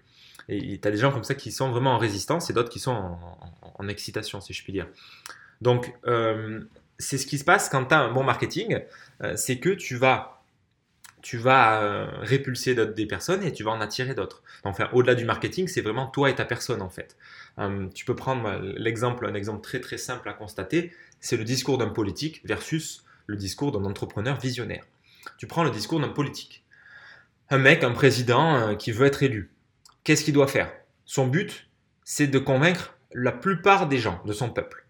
Et 0.50 0.76
t'as 0.76 0.90
des 0.90 0.98
gens 0.98 1.12
comme 1.12 1.24
ça 1.24 1.34
qui 1.34 1.52
sont 1.52 1.70
vraiment 1.70 1.94
en 1.94 1.98
résistance 1.98 2.50
et 2.50 2.52
d'autres 2.52 2.68
qui 2.68 2.78
sont 2.78 3.16
en, 3.78 3.88
excitation, 3.88 4.42
si 4.42 4.52
je 4.52 4.62
puis 4.62 4.74
dire. 4.74 4.86
Donc, 5.62 5.94
euh, 6.06 6.60
c'est 6.98 7.16
ce 7.16 7.26
qui 7.26 7.38
se 7.38 7.44
passe 7.44 7.70
quand 7.70 7.86
tu 7.86 7.94
as 7.94 8.00
un 8.00 8.12
bon 8.12 8.22
marketing, 8.22 8.80
euh, 9.22 9.34
c'est 9.36 9.58
que 9.58 9.70
tu 9.70 9.96
vas 9.96 10.39
tu 11.22 11.38
vas 11.38 11.82
euh, 11.82 12.06
répulser 12.20 12.74
des 12.74 13.06
personnes 13.06 13.42
et 13.42 13.52
tu 13.52 13.62
vas 13.62 13.70
en 13.70 13.80
attirer 13.80 14.14
d'autres. 14.14 14.42
Enfin, 14.64 14.88
au-delà 14.92 15.14
du 15.14 15.24
marketing, 15.24 15.68
c'est 15.68 15.80
vraiment 15.80 16.06
toi 16.06 16.30
et 16.30 16.34
ta 16.34 16.44
personne 16.44 16.82
en 16.82 16.88
fait. 16.88 17.16
Euh, 17.58 17.88
tu 17.94 18.04
peux 18.04 18.16
prendre 18.16 18.60
l'exemple, 18.76 19.26
un 19.26 19.34
exemple 19.34 19.62
très 19.62 19.80
très 19.80 19.98
simple 19.98 20.28
à 20.28 20.32
constater, 20.32 20.92
c'est 21.20 21.36
le 21.36 21.44
discours 21.44 21.78
d'un 21.78 21.88
politique 21.88 22.40
versus 22.44 23.04
le 23.26 23.36
discours 23.36 23.72
d'un 23.72 23.84
entrepreneur 23.84 24.38
visionnaire. 24.38 24.84
Tu 25.36 25.46
prends 25.46 25.64
le 25.64 25.70
discours 25.70 26.00
d'un 26.00 26.08
politique. 26.08 26.64
Un 27.50 27.58
mec, 27.58 27.84
un 27.84 27.92
président 27.92 28.56
euh, 28.56 28.74
qui 28.74 28.92
veut 28.92 29.06
être 29.06 29.22
élu. 29.22 29.52
Qu'est-ce 30.04 30.24
qu'il 30.24 30.34
doit 30.34 30.46
faire? 30.46 30.72
Son 31.04 31.26
but, 31.26 31.68
c'est 32.04 32.28
de 32.28 32.38
convaincre 32.38 32.96
la 33.12 33.32
plupart 33.32 33.88
des 33.88 33.98
gens 33.98 34.20
de 34.24 34.32
son 34.32 34.50
peuple. 34.50 34.86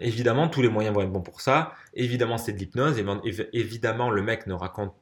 évidemment, 0.00 0.48
tous 0.48 0.62
les 0.62 0.68
moyens 0.68 0.94
vont 0.94 1.02
être 1.02 1.12
bons 1.12 1.22
pour 1.22 1.40
ça. 1.40 1.74
Évidemment, 1.94 2.38
c'est 2.38 2.52
de 2.52 2.58
l'hypnose. 2.58 3.02
Évidemment, 3.52 4.10
le 4.10 4.22
mec 4.22 4.46
ne 4.46 4.54
raconte 4.54 4.94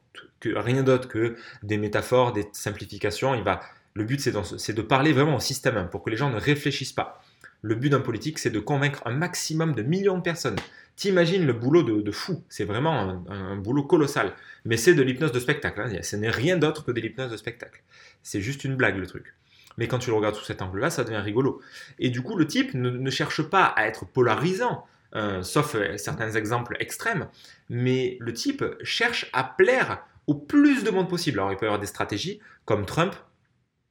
rien 0.45 0.83
d'autre 0.83 1.09
que 1.09 1.37
des 1.63 1.77
métaphores, 1.77 2.33
des 2.33 2.47
simplifications. 2.53 3.35
Il 3.35 3.43
va, 3.43 3.61
le 3.95 4.05
but, 4.05 4.21
c'est 4.21 4.73
de 4.73 4.83
parler 4.83 5.13
vraiment 5.13 5.37
au 5.37 5.41
système 5.41 5.89
pour 5.91 6.03
que 6.03 6.11
les 6.11 6.17
gens 6.17 6.31
ne 6.31 6.39
réfléchissent 6.39 6.93
pas. 6.93 7.23
Le 7.63 7.75
but 7.75 7.89
d'un 7.89 8.01
politique, 8.01 8.39
c'est 8.39 8.51
de 8.51 8.61
convaincre 8.61 9.03
un 9.07 9.13
maximum 9.13 9.75
de 9.75 9.83
millions 9.83 10.19
de 10.19 10.23
personnes. 10.23 10.57
T'imagines 10.97 11.47
le 11.47 11.55
boulot 11.55 11.83
de, 11.83 12.11
fou, 12.11 12.45
c'est 12.49 12.65
vraiment 12.65 13.25
un, 13.29 13.57
boulot 13.57 13.85
colossal. 13.85 14.33
Mais 14.65 14.77
c'est 14.77 14.95
de 14.95 15.03
l'hypnose 15.03 15.33
de 15.33 15.41
spectacle, 15.41 15.81
hein. 15.81 16.03
ce 16.03 16.17
n'est 16.17 16.31
rien 16.31 16.57
d'autre 16.57 16.85
que 16.85 16.93
de 16.93 17.01
l'hypnose 17.01 17.31
de 17.31 17.37
spectacle. 17.37 17.83
C'est 18.23 18.41
juste 18.41 18.65
une 18.65 18.77
blague 18.77 18.99
le 18.99 19.07
truc. 19.07 19.35
Mais 19.77 19.89
quand 19.89 19.99
tu 19.99 20.11
le 20.11 20.17
regardes 20.17 20.37
sous 20.37 20.45
cet 20.45 20.63
angle-là, 20.63 20.91
ça 20.91 21.05
devient 21.05 21.17
rigolo. 21.19 21.61
Et 21.99 22.11
du 22.11 22.23
coup, 22.23 22.37
le 22.37 22.47
type 22.47 22.75
ne, 22.75 23.11
cherche 23.11 23.43
pas 23.43 23.65
à 23.65 23.87
être 23.87 24.07
polarisant, 24.07 24.87
euh, 25.17 25.43
sauf 25.43 25.75
euh, 25.75 25.97
certains 25.97 26.33
exemples 26.33 26.77
extrêmes, 26.81 27.29
mais 27.69 28.17
le 28.21 28.33
type 28.33 28.65
cherche 28.83 29.31
à 29.33 29.45
plaire 29.45 30.05
au 30.27 30.35
plus 30.35 30.85
de 30.85 30.91
monde 30.91 31.09
possible. 31.09 31.39
Alors 31.39 31.53
il 31.53 31.57
peut 31.57 31.67
y 31.67 31.69
avoir 31.69 31.81
des 31.81 31.87
stratégies 31.87 32.41
comme 32.65 32.85
Trump. 32.85 33.15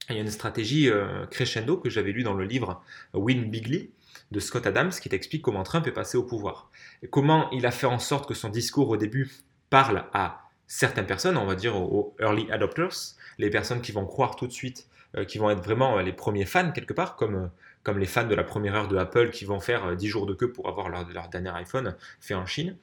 Il 0.09 0.15
y 0.15 0.19
a 0.19 0.21
une 0.21 0.31
stratégie 0.31 0.89
euh, 0.89 1.25
crescendo 1.27 1.77
que 1.77 1.89
j'avais 1.89 2.11
lu 2.11 2.23
dans 2.23 2.33
le 2.33 2.43
livre 2.43 2.83
Win 3.13 3.49
Bigly 3.49 3.91
de 4.31 4.39
Scott 4.39 4.67
Adams 4.67 4.91
qui 4.91 5.07
t'explique 5.09 5.41
comment 5.41 5.63
Trump 5.63 5.87
est 5.87 5.91
passé 5.91 6.17
au 6.17 6.23
pouvoir. 6.23 6.69
Et 7.03 7.07
comment 7.07 7.49
il 7.51 7.65
a 7.65 7.71
fait 7.71 7.87
en 7.87 7.99
sorte 7.99 8.27
que 8.27 8.33
son 8.33 8.49
discours 8.49 8.89
au 8.89 8.97
début 8.97 9.31
parle 9.69 10.05
à 10.13 10.41
certaines 10.67 11.05
personnes, 11.05 11.37
on 11.37 11.45
va 11.45 11.55
dire 11.55 11.75
aux 11.75 12.15
early 12.19 12.51
adopters, 12.51 13.15
les 13.37 13.49
personnes 13.49 13.81
qui 13.81 13.91
vont 13.91 14.05
croire 14.05 14.35
tout 14.35 14.47
de 14.47 14.51
suite, 14.51 14.87
euh, 15.17 15.25
qui 15.25 15.37
vont 15.37 15.49
être 15.49 15.63
vraiment 15.63 15.99
les 15.99 16.13
premiers 16.13 16.45
fans 16.45 16.71
quelque 16.71 16.93
part, 16.93 17.15
comme, 17.15 17.35
euh, 17.35 17.47
comme 17.83 17.99
les 17.99 18.05
fans 18.05 18.27
de 18.27 18.35
la 18.35 18.43
première 18.43 18.75
heure 18.75 18.87
de 18.87 18.97
Apple 18.97 19.29
qui 19.29 19.45
vont 19.45 19.59
faire 19.59 19.95
10 19.95 20.07
jours 20.07 20.25
de 20.25 20.33
queue 20.33 20.51
pour 20.51 20.67
avoir 20.67 20.89
leur, 20.89 21.29
dernier 21.29 21.51
iPhone 21.51 21.95
fait 22.19 22.33
en 22.33 22.45
Chine. 22.45 22.77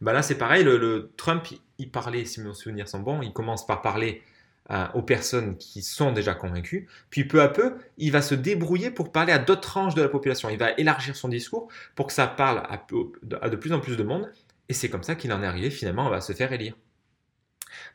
Bah 0.00 0.12
là, 0.12 0.22
c'est 0.22 0.36
pareil, 0.36 0.64
le, 0.64 1.10
Trump, 1.16 1.46
il, 1.78 1.90
parlait, 1.90 2.24
si 2.24 2.40
mes 2.40 2.54
souvenirs 2.54 2.88
sont 2.88 3.00
bons, 3.00 3.22
il 3.22 3.32
commence 3.32 3.66
par 3.66 3.82
parler 3.82 4.22
euh, 4.70 4.86
aux 4.94 5.02
personnes 5.02 5.56
qui 5.56 5.82
sont 5.82 6.12
déjà 6.12 6.34
convaincues, 6.34 6.88
puis 7.10 7.24
peu 7.24 7.42
à 7.42 7.48
peu, 7.48 7.74
il 7.98 8.12
va 8.12 8.22
se 8.22 8.36
débrouiller 8.36 8.92
pour 8.92 9.10
parler 9.10 9.32
à 9.32 9.38
d'autres 9.38 9.60
tranches 9.60 9.96
de 9.96 10.02
la 10.02 10.08
population. 10.08 10.48
Il 10.50 10.58
va 10.58 10.70
élargir 10.78 11.16
son 11.16 11.28
discours 11.28 11.68
pour 11.96 12.06
que 12.06 12.12
ça 12.12 12.28
parle 12.28 12.62
à, 12.68 13.48
de 13.48 13.56
plus 13.56 13.72
en 13.72 13.80
plus 13.80 13.96
de 13.96 14.04
monde, 14.04 14.32
et 14.68 14.72
c'est 14.72 14.88
comme 14.88 15.02
ça 15.02 15.16
qu'il 15.16 15.32
en 15.32 15.42
est 15.42 15.46
arrivé 15.46 15.68
finalement 15.68 16.12
à 16.12 16.20
se 16.20 16.32
faire 16.32 16.52
élire. 16.52 16.74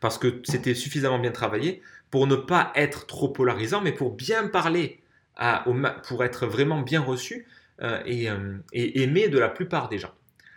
Parce 0.02 0.18
que 0.18 0.42
c'était 0.44 0.76
suffisamment 0.76 1.20
bien 1.20 1.32
travaillé 1.32 1.82
pour 2.12 2.28
ne 2.28 2.36
pas 2.36 2.72
être 2.76 3.06
trop 3.06 3.30
polarisant, 3.30 3.82
mais 3.82 3.92
pour 3.92 4.14
bien 4.14 4.48
parler, 4.48 5.02
à, 5.36 5.66
pour 6.08 6.24
être 6.24 6.48
vraiment 6.48 6.82
bien 6.82 7.02
reçu 7.02 7.48
euh, 7.82 8.02
euh, 8.08 8.58
et 8.74 9.04
aimé 9.04 9.28
de 9.28 9.38
la 9.38 9.50
plupart 9.50 9.90
des 9.90 10.00
gens. 10.00 10.14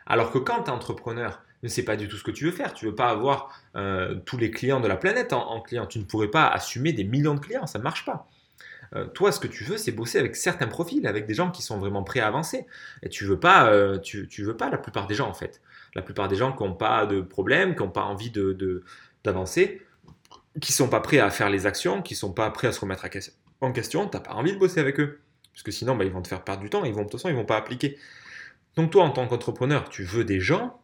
Alors 0.07 0.31
que 0.31 0.39
quand 0.39 0.65
tu 0.65 0.71
es 0.71 0.73
entrepreneur, 0.73 1.43
ne 1.63 1.69
sais 1.69 1.85
pas 1.85 1.97
du 1.97 2.09
tout 2.09 2.17
ce 2.17 2.25
que 2.25 2.31
tu 2.31 2.45
veux 2.45 2.53
faire. 2.53 2.73
Tu 2.73 2.87
veux 2.87 2.95
pas 2.95 3.11
avoir 3.11 3.61
euh, 3.77 4.17
tous 4.25 4.39
les 4.39 4.51
clients 4.51 4.81
de 4.81 4.89
la 4.89 4.97
planète 4.97 5.33
en, 5.33 5.61
client. 5.61 5.87
Tu 5.87 5.99
ne 5.99 6.05
pourrais 6.05 6.29
pas 6.29 6.47
assumer 6.49 6.93
des 6.93 7.05
millions 7.05 7.35
de 7.35 7.41
clients, 7.41 7.67
ça 7.67 7.79
ne 7.79 7.85
marche 7.85 8.05
pas. 8.05 8.29
Euh, 8.97 9.07
toi, 9.07 9.31
ce 9.31 9.39
que 9.39 9.47
tu 9.47 9.65
veux, 9.65 9.77
c'est 9.77 9.93
bosser 9.93 10.19
avec 10.19 10.35
certains 10.35 10.67
profils, 10.67 11.07
avec 11.07 11.27
des 11.27 11.35
gens 11.35 11.51
qui 11.51 11.63
sont 11.63 11.79
vraiment 11.79 12.03
prêts 12.03 12.21
à 12.21 12.27
avancer. 12.27 12.67
Et 13.03 13.09
tu 13.09 13.25
veux 13.25 13.39
pas, 13.39 13.71
euh, 13.71 13.99
tu, 13.99 14.27
veux 14.43 14.57
pas 14.57 14.71
la 14.71 14.79
plupart 14.79 15.07
des 15.07 15.15
gens 15.15 15.29
en 15.29 15.35
fait. 15.35 15.61
La 15.95 16.03
plupart 16.03 16.29
des 16.29 16.37
gens 16.37 16.53
qui 16.53 16.63
n'ont 16.63 16.75
pas 16.75 17.07
de 17.07 17.21
problème, 17.21 17.75
qui 17.75 17.83
n'ont 17.83 17.91
pas 17.91 18.05
envie 18.05 18.31
de, 18.31 18.83
d'avancer, 19.23 19.83
qui 20.61 20.73
sont 20.73 20.89
pas 20.89 21.01
prêts 21.01 21.19
à 21.19 21.31
faire 21.31 21.51
les 21.51 21.67
actions, 21.67 22.03
qui 22.03 22.15
sont 22.15 22.33
pas 22.33 22.51
prêts 22.51 22.69
à 22.69 22.73
se 22.73 22.81
remettre 22.81 23.07
en 23.61 23.73
question, 23.73 24.09
tu 24.09 24.17
n'as 24.17 24.23
pas 24.23 24.33
envie 24.33 24.53
de 24.53 24.59
bosser 24.59 24.81
avec 24.81 24.99
eux. 24.99 25.21
Parce 25.53 25.63
que 25.63 25.71
sinon, 25.71 25.97
bah, 25.97 26.05
ils 26.05 26.11
vont 26.11 26.23
te 26.23 26.29
faire 26.29 26.43
perdre 26.43 26.63
du 26.63 26.71
temps, 26.71 26.85
ils 26.85 26.95
vont, 26.95 27.05
de 27.05 27.09
toute 27.09 27.23
ils 27.25 27.35
vont 27.35 27.45
pas 27.45 27.57
appliquer. 27.57 27.99
Donc 28.77 28.91
toi, 28.91 29.05
en 29.05 29.11
tant 29.11 29.27
qu'entrepreneur, 29.27 29.89
tu 29.89 30.05
veux 30.05 30.25
des 30.25 30.41
gens, 30.41 30.81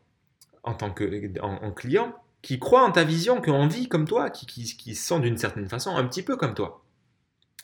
en 0.62 0.74
tant 0.74 0.90
que 0.90 1.40
en, 1.40 1.70
client, 1.72 2.14
qui 2.42 2.58
croient 2.58 2.84
en 2.84 2.92
ta 2.92 3.04
vision, 3.04 3.40
qui 3.40 3.50
ont 3.50 3.60
envie 3.60 3.88
comme 3.88 4.06
toi, 4.06 4.30
qui, 4.30 4.46
qui, 4.46 4.94
sont 4.94 5.20
d'une 5.20 5.38
certaine 5.38 5.68
façon 5.68 5.96
un 5.96 6.04
petit 6.04 6.22
peu 6.22 6.36
comme 6.36 6.54
toi. 6.54 6.82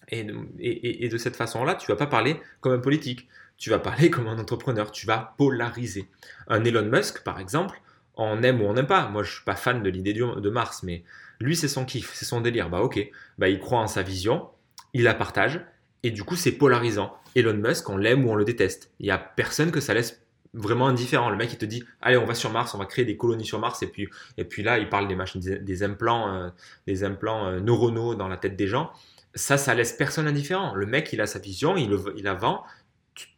Et, 0.08 0.26
et, 0.58 1.08
de 1.08 1.18
cette 1.18 1.36
façon-là, 1.36 1.74
tu 1.74 1.86
vas 1.86 1.96
pas 1.96 2.06
parler 2.06 2.40
comme 2.60 2.72
un 2.72 2.78
politique, 2.78 3.28
tu 3.56 3.70
vas 3.70 3.78
parler 3.78 4.10
comme 4.10 4.28
un 4.28 4.38
entrepreneur, 4.38 4.90
tu 4.90 5.06
vas 5.06 5.34
polariser. 5.38 6.08
Un 6.48 6.64
Elon 6.64 6.86
Musk, 6.86 7.22
par 7.22 7.40
exemple, 7.40 7.80
on 8.16 8.42
aime 8.42 8.61
ou 8.61 8.66
on 8.66 8.75
n'aime 8.75 8.87
pas. 8.87 9.09
Moi, 9.09 9.22
je 9.22 9.33
suis 9.33 9.44
pas 9.44 9.57
fan 9.57 9.83
de 9.83 9.90
l'idée 9.90 10.12
de 10.12 10.51
Mars, 10.51 10.83
mais 10.83 11.05
lui, 11.40 11.57
c'est 11.57 11.68
son 11.68 11.85
kiff, 11.85 12.12
c'est 12.14 12.25
son 12.25 12.40
délire. 12.40 12.70
Bah 12.70 12.81
ok, 12.81 13.01
bah, 13.38 13.48
il 13.48 13.59
croit 13.59 13.81
en 13.81 13.87
sa 13.87 14.03
vision, 14.03 14.48
il 14.94 15.03
la 15.03 15.14
partage, 15.14 15.61
et 16.03 16.11
du 16.11 16.25
coup, 16.25 16.37
c'est 16.37 16.53
polarisant. 16.53 17.16
Elon 17.35 17.55
Musk, 17.55 17.88
on 17.88 17.96
l'aime 17.96 18.27
ou 18.27 18.31
on 18.31 18.35
le 18.35 18.44
déteste. 18.44 18.90
Il 19.01 19.05
n'y 19.05 19.11
a 19.11 19.18
personne 19.18 19.70
que 19.70 19.81
ça 19.81 19.94
laisse 19.94 20.22
vraiment 20.55 20.87
indifférent. 20.87 21.31
Le 21.31 21.37
mec, 21.37 21.53
il 21.53 21.59
te 21.59 21.64
dit, 21.64 21.85
allez, 22.01 22.16
on 22.16 22.27
va 22.27 22.35
sur 22.35 22.51
Mars, 22.51 22.75
on 22.75 22.79
va 22.79 22.87
créer 22.87 23.05
des 23.05 23.16
colonies 23.16 23.46
sur 23.46 23.59
Mars, 23.59 23.83
et 23.83 23.87
puis, 23.87 24.09
et 24.37 24.44
puis 24.44 24.62
là, 24.62 24.79
il 24.79 24.88
parle 24.88 25.09
des 25.09 25.14
machines, 25.14 25.40
des, 25.40 25.83
implants, 25.83 26.35
euh, 26.35 26.51
des 26.87 27.05
implants 27.05 27.46
euh, 27.46 27.61
neuronaux 27.61 28.14
dans 28.14 28.29
la 28.29 28.37
tête 28.37 28.57
des 28.57 28.66
gens. 28.66 28.92
Ça, 29.35 29.57
ça 29.57 29.75
laisse 29.75 29.94
personne 29.94 30.27
indifférent. 30.27 30.75
Le 30.75 30.85
mec, 30.85 31.11
il 31.12 31.20
a 31.20 31.27
sa 31.27 31.38
vision, 31.38 31.77
il, 31.77 31.96
il 32.16 32.25
la 32.25 32.35
vend. 32.35 32.64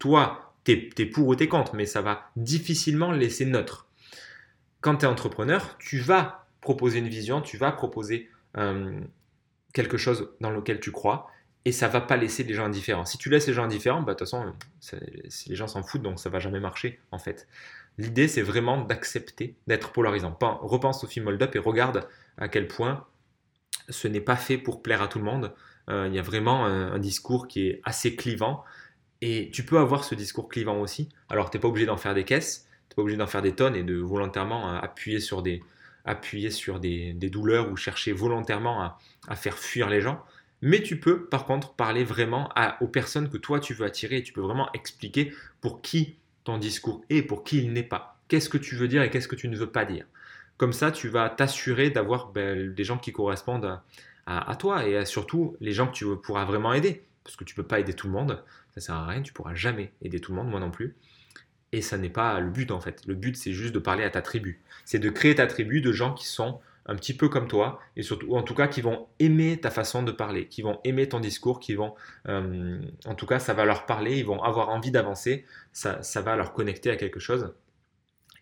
Toi, 0.01 0.55
tu 0.65 0.73
es, 0.73 1.07
pour 1.07 1.29
ou 1.29 1.37
tu 1.37 1.45
es 1.45 1.49
contre, 1.49 1.75
mais 1.75 1.87
ça 1.87 2.01
va 2.01 2.31
difficilement 2.37 3.13
laisser 3.13 3.45
neutre. 3.45 3.87
Quand 4.85 4.97
tu 4.97 5.07
es 5.07 5.09
entrepreneur, 5.09 5.79
tu 5.79 5.99
vas 5.99 6.47
proposer 6.61 6.99
une 6.99 7.09
vision, 7.09 7.41
tu 7.41 7.57
vas 7.57 7.73
proposer 7.73 8.29
euh, 8.59 9.01
quelque 9.73 9.97
chose 9.97 10.29
dans 10.43 10.51
lequel 10.51 10.79
tu 10.79 10.93
crois, 10.93 11.31
et 11.65 11.73
ça 11.73 11.89
va 11.89 12.03
pas 12.03 12.19
laisser 12.19 12.45
les 12.45 12.53
gens 12.53 12.67
indifférents. 12.67 13.07
Si 13.07 13.17
tu 13.17 13.31
laisses 13.31 13.47
les 13.47 13.55
gens 13.55 13.65
indifférents, 13.65 14.03
bah, 14.03 14.13
de 14.13 14.19
toute 14.19 14.29
façon, 14.29 14.53
les 15.47 15.57
gens 15.57 15.69
s'en 15.69 15.83
foutent, 15.83 16.03
donc 16.03 16.21
ça 16.21 16.29
va 16.29 16.39
jamais 16.39 16.61
marcher 16.61 17.01
en 17.13 17.19
fait. 17.19 17.49
L'idée, 17.97 18.29
c'est 18.29 18.43
vraiment 18.43 18.77
d'accepter 18.83 19.57
d'être 19.67 19.91
polarisant. 19.91 20.37
Repense 20.61 21.03
au 21.03 21.07
film 21.07 21.29
Hold 21.29 21.43
Up 21.43 21.57
et 21.57 21.61
regarde 21.61 22.07
à 22.37 22.49
quel 22.49 22.69
point 22.69 23.07
ce 23.89 24.07
n'est 24.07 24.21
pas 24.21 24.37
fait 24.37 24.59
pour 24.59 24.83
plaire 24.83 25.01
à 25.01 25.09
tout 25.09 25.19
le 25.19 25.25
monde. 25.25 25.55
Euh, 25.89 26.09
il 26.09 26.15
y 26.15 26.19
a 26.19 26.23
vraiment 26.23 26.67
un, 26.67 26.99
discours 26.99 27.49
qui 27.49 27.69
est 27.69 27.81
assez 27.85 28.17
clivant. 28.17 28.63
Et 29.23 29.51
tu 29.51 29.65
peux 29.65 29.79
avoir 29.79 30.05
ce 30.05 30.15
discours 30.15 30.51
clivant 30.51 30.79
aussi. 30.79 31.09
Alors, 31.31 31.49
tu 31.49 31.57
n'es 31.57 31.63
pas 31.63 31.69
obligé 31.69 31.87
d'en 31.87 31.97
faire 31.97 32.13
des 32.13 32.25
caisses, 32.25 32.69
n'es 32.95 32.97
pas 32.97 33.03
obligé 33.03 33.19
d'en 33.19 33.27
faire 33.27 33.43
des 33.43 33.55
tonnes 33.55 33.77
et 33.77 33.83
de 33.83 33.97
volontairement 33.97 34.73
euh, 34.73 34.79
appuyer 34.79 35.21
sur 35.21 35.43
des, 35.43 35.63
appuyer 36.05 36.51
sur 36.51 36.81
des, 36.81 37.13
douleurs 37.15 37.71
ou 37.71 37.77
chercher 37.77 38.13
volontairement 38.13 38.97
à 39.29 39.37
faire 39.37 39.59
fuir 39.59 39.89
les 39.89 40.01
gens. 40.01 40.25
Mais 40.63 40.83
tu 40.83 40.99
peux 40.99 41.27
par 41.27 41.45
contre 41.45 41.75
parler 41.75 42.05
vraiment 42.05 42.49
aux 42.81 42.89
personnes 42.89 43.29
que 43.29 43.37
toi 43.37 43.61
tu 43.61 43.75
veux 43.75 43.85
attirer 43.85 44.17
et 44.17 44.23
tu 44.23 44.33
peux 44.33 44.41
vraiment 44.41 44.73
expliquer 44.73 45.35
pour 45.61 45.83
qui 45.83 46.17
ton 46.45 46.57
discours 46.57 47.05
est, 47.11 47.21
pour 47.21 47.45
qui 47.45 47.59
il 47.59 47.73
n'est 47.75 47.83
pas. 47.83 48.19
Qu'est-ce 48.29 48.49
que 48.49 48.57
tu 48.57 48.75
veux 48.75 48.89
dire 48.89 49.03
et 49.03 49.11
qu'est-ce 49.11 49.29
que 49.29 49.37
tu 49.37 49.49
ne 49.49 49.59
veux 49.59 49.71
pas 49.71 49.85
dire? 49.85 50.07
Comme 50.57 50.73
ça, 50.73 50.91
tu 50.91 51.09
vas 51.09 51.29
t'assurer 51.29 51.91
d'avoir 51.91 52.29
ben, 52.29 52.73
des 52.73 52.85
gens 52.85 52.97
qui 52.97 53.13
correspondent 53.13 53.79
à, 54.27 54.57
toi 54.57 54.89
et 54.89 55.05
surtout 55.05 55.55
les 55.61 55.73
gens 55.73 55.87
que 55.87 55.93
tu 55.93 56.07
pourras 56.23 56.47
vraiment 56.47 56.73
aider. 56.73 57.05
Parce 57.25 57.37
que 57.37 57.45
tu 57.45 57.53
ne 57.53 57.57
peux 57.57 57.69
pas 57.69 57.81
aider 57.81 57.93
tout 57.93 58.07
le 58.07 58.15
monde, 58.15 58.43
ça 58.75 58.81
sert 58.81 58.95
à 58.95 59.07
rien, 59.07 59.21
tu 59.21 59.35
pourras 59.35 59.55
jamais 59.55 59.93
aider 60.01 60.21
tout 60.21 60.33
le 60.33 60.37
monde, 60.37 60.49
moi 60.49 60.61
non 60.61 60.71
plus. 60.71 60.95
Et 61.75 61.83
ça 61.83 61.99
n'est 61.99 62.09
pas 62.09 62.39
le 62.39 62.51
but 62.51 62.71
en 62.71 62.81
fait. 62.81 63.03
Le 63.05 63.15
but 63.15 63.37
c'est 63.37 63.53
juste 63.53 63.75
de 63.75 63.81
parler 63.81 64.05
à 64.05 64.11
ta 64.11 64.23
tribu. 64.23 64.63
C'est 64.85 65.01
de 65.01 65.11
créer 65.11 65.35
ta 65.35 65.49
tribu 65.49 65.81
de 65.81 65.91
gens 65.91 66.15
qui 66.15 66.27
sont 66.27 66.61
un 66.87 66.95
petit 66.95 67.15
peu 67.17 67.29
comme 67.29 67.49
toi, 67.49 67.81
et 67.97 68.03
surtout, 68.03 68.37
en 68.37 68.43
tout 68.43 68.55
cas, 68.55 68.69
qui 68.69 68.83
vont 68.83 69.09
aimer 69.19 69.59
ta 69.59 69.71
façon 69.71 70.03
de 70.03 70.13
parler, 70.13 70.47
qui 70.49 70.63
vont 70.63 70.81
aimer 70.85 71.09
ton 71.09 71.19
discours, 71.19 71.59
qui 71.59 71.75
vont, 71.75 71.95
euh, 72.29 72.79
en 73.07 73.15
tout 73.15 73.27
cas, 73.27 73.39
ça 73.39 73.55
va 73.55 73.65
leur 73.65 73.87
parler, 73.87 74.19
ils 74.19 74.27
vont 74.27 74.43
avoir 74.43 74.69
envie 74.69 74.91
d'avancer, 74.91 75.47
ça, 75.73 76.03
va 76.21 76.37
leur 76.37 76.53
connecter 76.53 76.91
à 76.91 76.97
quelque 76.97 77.21
chose, 77.21 77.55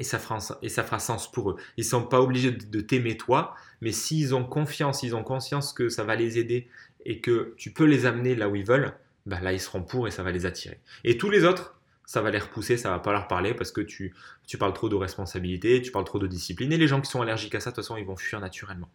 et 0.00 0.02
ça 0.02 0.18
fera, 0.18 0.40
et 0.60 0.68
ça 0.68 0.82
fera 0.82 0.98
sens 0.98 1.30
pour 1.30 1.52
eux. 1.52 1.56
Ils 1.76 1.84
ne 1.84 1.90
sont 1.90 2.02
pas 2.02 2.20
obligés 2.20 2.50
de, 2.50 2.80
t'aimer 2.80 3.16
toi, 3.16 3.54
mais 3.80 3.92
s'ils 3.92 4.34
ont 4.34 4.44
confiance, 4.44 5.04
ils 5.04 5.14
ont 5.14 5.22
conscience 5.22 5.72
que 5.72 5.88
ça 5.88 6.02
va 6.02 6.16
les 6.16 6.38
aider 6.38 6.66
et 7.04 7.20
que 7.20 7.54
tu 7.56 7.70
peux 7.70 7.84
les 7.84 8.06
amener 8.06 8.34
là 8.34 8.48
où 8.48 8.56
ils 8.56 8.66
veulent, 8.66 8.92
bah 9.24 9.38
là, 9.40 9.52
ils 9.52 9.60
seront 9.60 9.84
pour 9.84 10.08
et 10.08 10.10
ça 10.10 10.24
va 10.24 10.32
les 10.32 10.46
attirer. 10.46 10.80
Et 11.04 11.16
tous 11.16 11.30
les 11.30 11.44
autres, 11.44 11.76
ça 12.12 12.20
va 12.20 12.30
les 12.30 12.38
repousser, 12.38 12.76
ça 12.76 12.90
va 12.90 12.98
pas 12.98 13.10
leur 13.12 13.26
parler 13.26 13.54
parce 13.54 13.72
que 13.72 13.80
tu, 13.80 14.14
tu 14.46 14.58
parles 14.58 14.74
trop 14.74 14.90
de 14.90 14.94
responsabilité, 14.94 15.80
tu 15.80 15.90
parles 15.90 16.04
trop 16.04 16.18
de 16.18 16.26
discipline. 16.26 16.70
Et 16.70 16.76
les 16.76 16.86
gens 16.86 17.00
qui 17.00 17.10
sont 17.10 17.22
allergiques 17.22 17.54
à 17.54 17.60
ça, 17.60 17.70
de 17.70 17.74
toute 17.74 17.82
façon, 17.82 17.96
ils 17.96 18.04
vont 18.04 18.16
fuir 18.16 18.38
naturellement. 18.38 18.90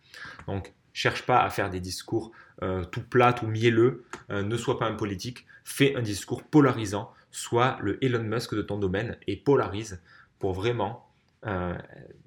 Donc, 0.45 0.71
cherche 0.93 1.23
pas 1.23 1.41
à 1.41 1.49
faire 1.49 1.71
des 1.71 1.79
discours 1.79 2.31
euh, 2.61 2.83
tout 2.83 3.01
plats, 3.01 3.33
tout 3.33 3.47
mielleux. 3.47 4.05
Euh, 4.29 4.43
ne 4.43 4.55
sois 4.55 4.77
pas 4.77 4.85
un 4.85 4.93
politique. 4.93 5.47
Fais 5.63 5.95
un 5.95 6.03
discours 6.03 6.43
polarisant. 6.43 7.11
Sois 7.31 7.79
le 7.81 7.97
Elon 8.05 8.21
Musk 8.21 8.53
de 8.53 8.61
ton 8.61 8.77
domaine 8.77 9.17
et 9.25 9.35
polarise 9.35 9.99
pour 10.37 10.53
vraiment, 10.53 11.09
euh, 11.47 11.75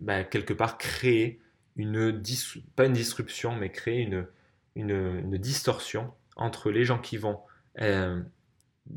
bah, 0.00 0.24
quelque 0.24 0.55
part, 0.55 0.76
créer 0.76 1.40
une, 1.76 2.20
pas 2.74 2.87
une 2.87 2.94
disruption, 2.94 3.55
mais 3.55 3.70
créer 3.70 4.00
une, 4.00 4.26
une, 4.74 4.90
une 4.90 5.38
distorsion 5.38 6.12
entre 6.35 6.72
les 6.72 6.85
gens 6.85 6.98
qui 6.98 7.16
vont 7.16 7.38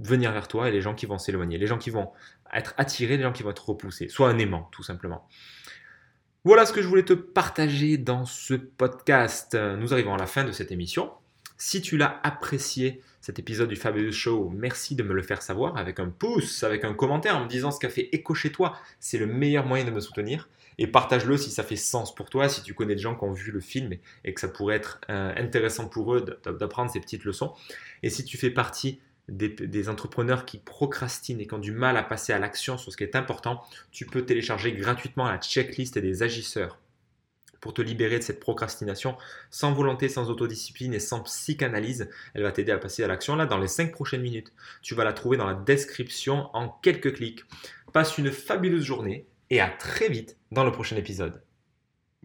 venir 0.01 0.31
vers 0.31 0.47
toi 0.47 0.69
et 0.69 0.71
les 0.71 0.81
gens 0.81 0.93
qui 0.93 1.05
vont 1.05 1.17
s'éloigner, 1.17 1.57
les 1.57 1.67
gens 1.67 1.77
qui 1.77 1.89
vont 1.89 2.11
être 2.53 2.73
attirés, 2.77 3.17
les 3.17 3.23
gens 3.23 3.31
qui 3.31 3.43
vont 3.43 3.51
être 3.51 3.69
repoussés, 3.69 4.07
soit 4.07 4.29
un 4.29 4.37
aimant 4.37 4.69
tout 4.71 4.83
simplement. 4.83 5.27
Voilà 6.45 6.65
ce 6.65 6.73
que 6.73 6.81
je 6.81 6.87
voulais 6.87 7.05
te 7.05 7.13
partager 7.13 7.97
dans 7.97 8.25
ce 8.25 8.53
podcast. 8.53 9.55
Nous 9.55 9.93
arrivons 9.93 10.13
à 10.13 10.17
la 10.17 10.27
fin 10.27 10.43
de 10.43 10.51
cette 10.51 10.71
émission. 10.71 11.09
Si 11.57 11.81
tu 11.81 11.95
l'as 11.95 12.19
apprécié, 12.23 13.01
cet 13.21 13.39
épisode 13.39 13.69
du 13.69 13.77
Fabulous 13.77 14.11
Show, 14.11 14.51
merci 14.53 14.95
de 14.95 15.03
me 15.03 15.13
le 15.13 15.21
faire 15.21 15.41
savoir 15.41 15.77
avec 15.77 16.01
un 16.01 16.09
pouce, 16.09 16.63
avec 16.63 16.83
un 16.83 16.93
commentaire 16.93 17.37
en 17.37 17.45
me 17.45 17.47
disant 17.47 17.71
ce 17.71 17.79
qu'a 17.79 17.87
fait 17.87 18.09
écho 18.11 18.33
chez 18.33 18.51
toi. 18.51 18.77
C'est 18.99 19.17
le 19.17 19.27
meilleur 19.27 19.65
moyen 19.65 19.85
de 19.85 19.91
me 19.91 20.01
soutenir. 20.01 20.49
Et 20.77 20.87
partage-le 20.87 21.37
si 21.37 21.49
ça 21.49 21.63
fait 21.63 21.77
sens 21.77 22.13
pour 22.13 22.29
toi, 22.29 22.49
si 22.49 22.63
tu 22.63 22.73
connais 22.73 22.95
des 22.95 23.01
gens 23.01 23.15
qui 23.15 23.23
ont 23.23 23.31
vu 23.31 23.51
le 23.51 23.61
film 23.61 23.93
et 24.25 24.33
que 24.33 24.41
ça 24.41 24.49
pourrait 24.49 24.75
être 24.75 24.99
euh, 25.09 25.33
intéressant 25.37 25.87
pour 25.87 26.13
eux 26.13 26.25
d'apprendre 26.59 26.91
ces 26.91 26.99
petites 26.99 27.23
leçons. 27.23 27.53
Et 28.01 28.09
si 28.09 28.25
tu 28.25 28.37
fais 28.37 28.49
partie 28.49 28.99
des, 29.29 29.89
entrepreneurs 29.89 30.45
qui 30.45 30.57
procrastinent 30.57 31.39
et 31.39 31.47
qui 31.47 31.53
ont 31.53 31.59
du 31.59 31.71
mal 31.71 31.97
à 31.97 32.03
passer 32.03 32.33
à 32.33 32.39
l'action 32.39 32.77
sur 32.77 32.91
ce 32.91 32.97
qui 32.97 33.03
est 33.03 33.15
important, 33.15 33.63
tu 33.91 34.05
peux 34.05 34.25
télécharger 34.25 34.73
gratuitement 34.73 35.27
la 35.27 35.37
checklist 35.37 35.97
des 35.97 36.23
agisseurs 36.23 36.79
pour 37.61 37.73
te 37.73 37.81
libérer 37.81 38.19
de 38.19 38.23
cette 38.23 38.41
procrastination 38.41 39.15
sans 39.49 39.71
volonté, 39.71 40.09
sans 40.09 40.29
autodiscipline 40.29 40.93
et 40.93 40.99
sans 40.99 41.21
psychanalyse. 41.21 42.09
Elle 42.33 42.43
va 42.43 42.51
t'aider 42.51 42.73
à 42.73 42.77
passer 42.77 43.05
à 43.05 43.07
l'action 43.07 43.37
là 43.37 43.45
dans 43.45 43.57
les 43.57 43.69
5 43.69 43.93
prochaines 43.93 44.21
minutes. 44.21 44.51
Tu 44.81 44.95
vas 44.95 45.05
la 45.05 45.13
trouver 45.13 45.37
dans 45.37 45.47
la 45.47 45.53
description 45.53 46.49
en 46.53 46.67
quelques 46.67 47.15
clics. 47.15 47.45
Passe 47.93 48.17
une 48.17 48.31
fabuleuse 48.31 48.83
journée 48.83 49.27
et 49.49 49.61
à 49.61 49.69
très 49.69 50.09
vite 50.09 50.35
dans 50.51 50.65
le 50.65 50.71
prochain 50.71 50.97
épisode. 50.97 51.42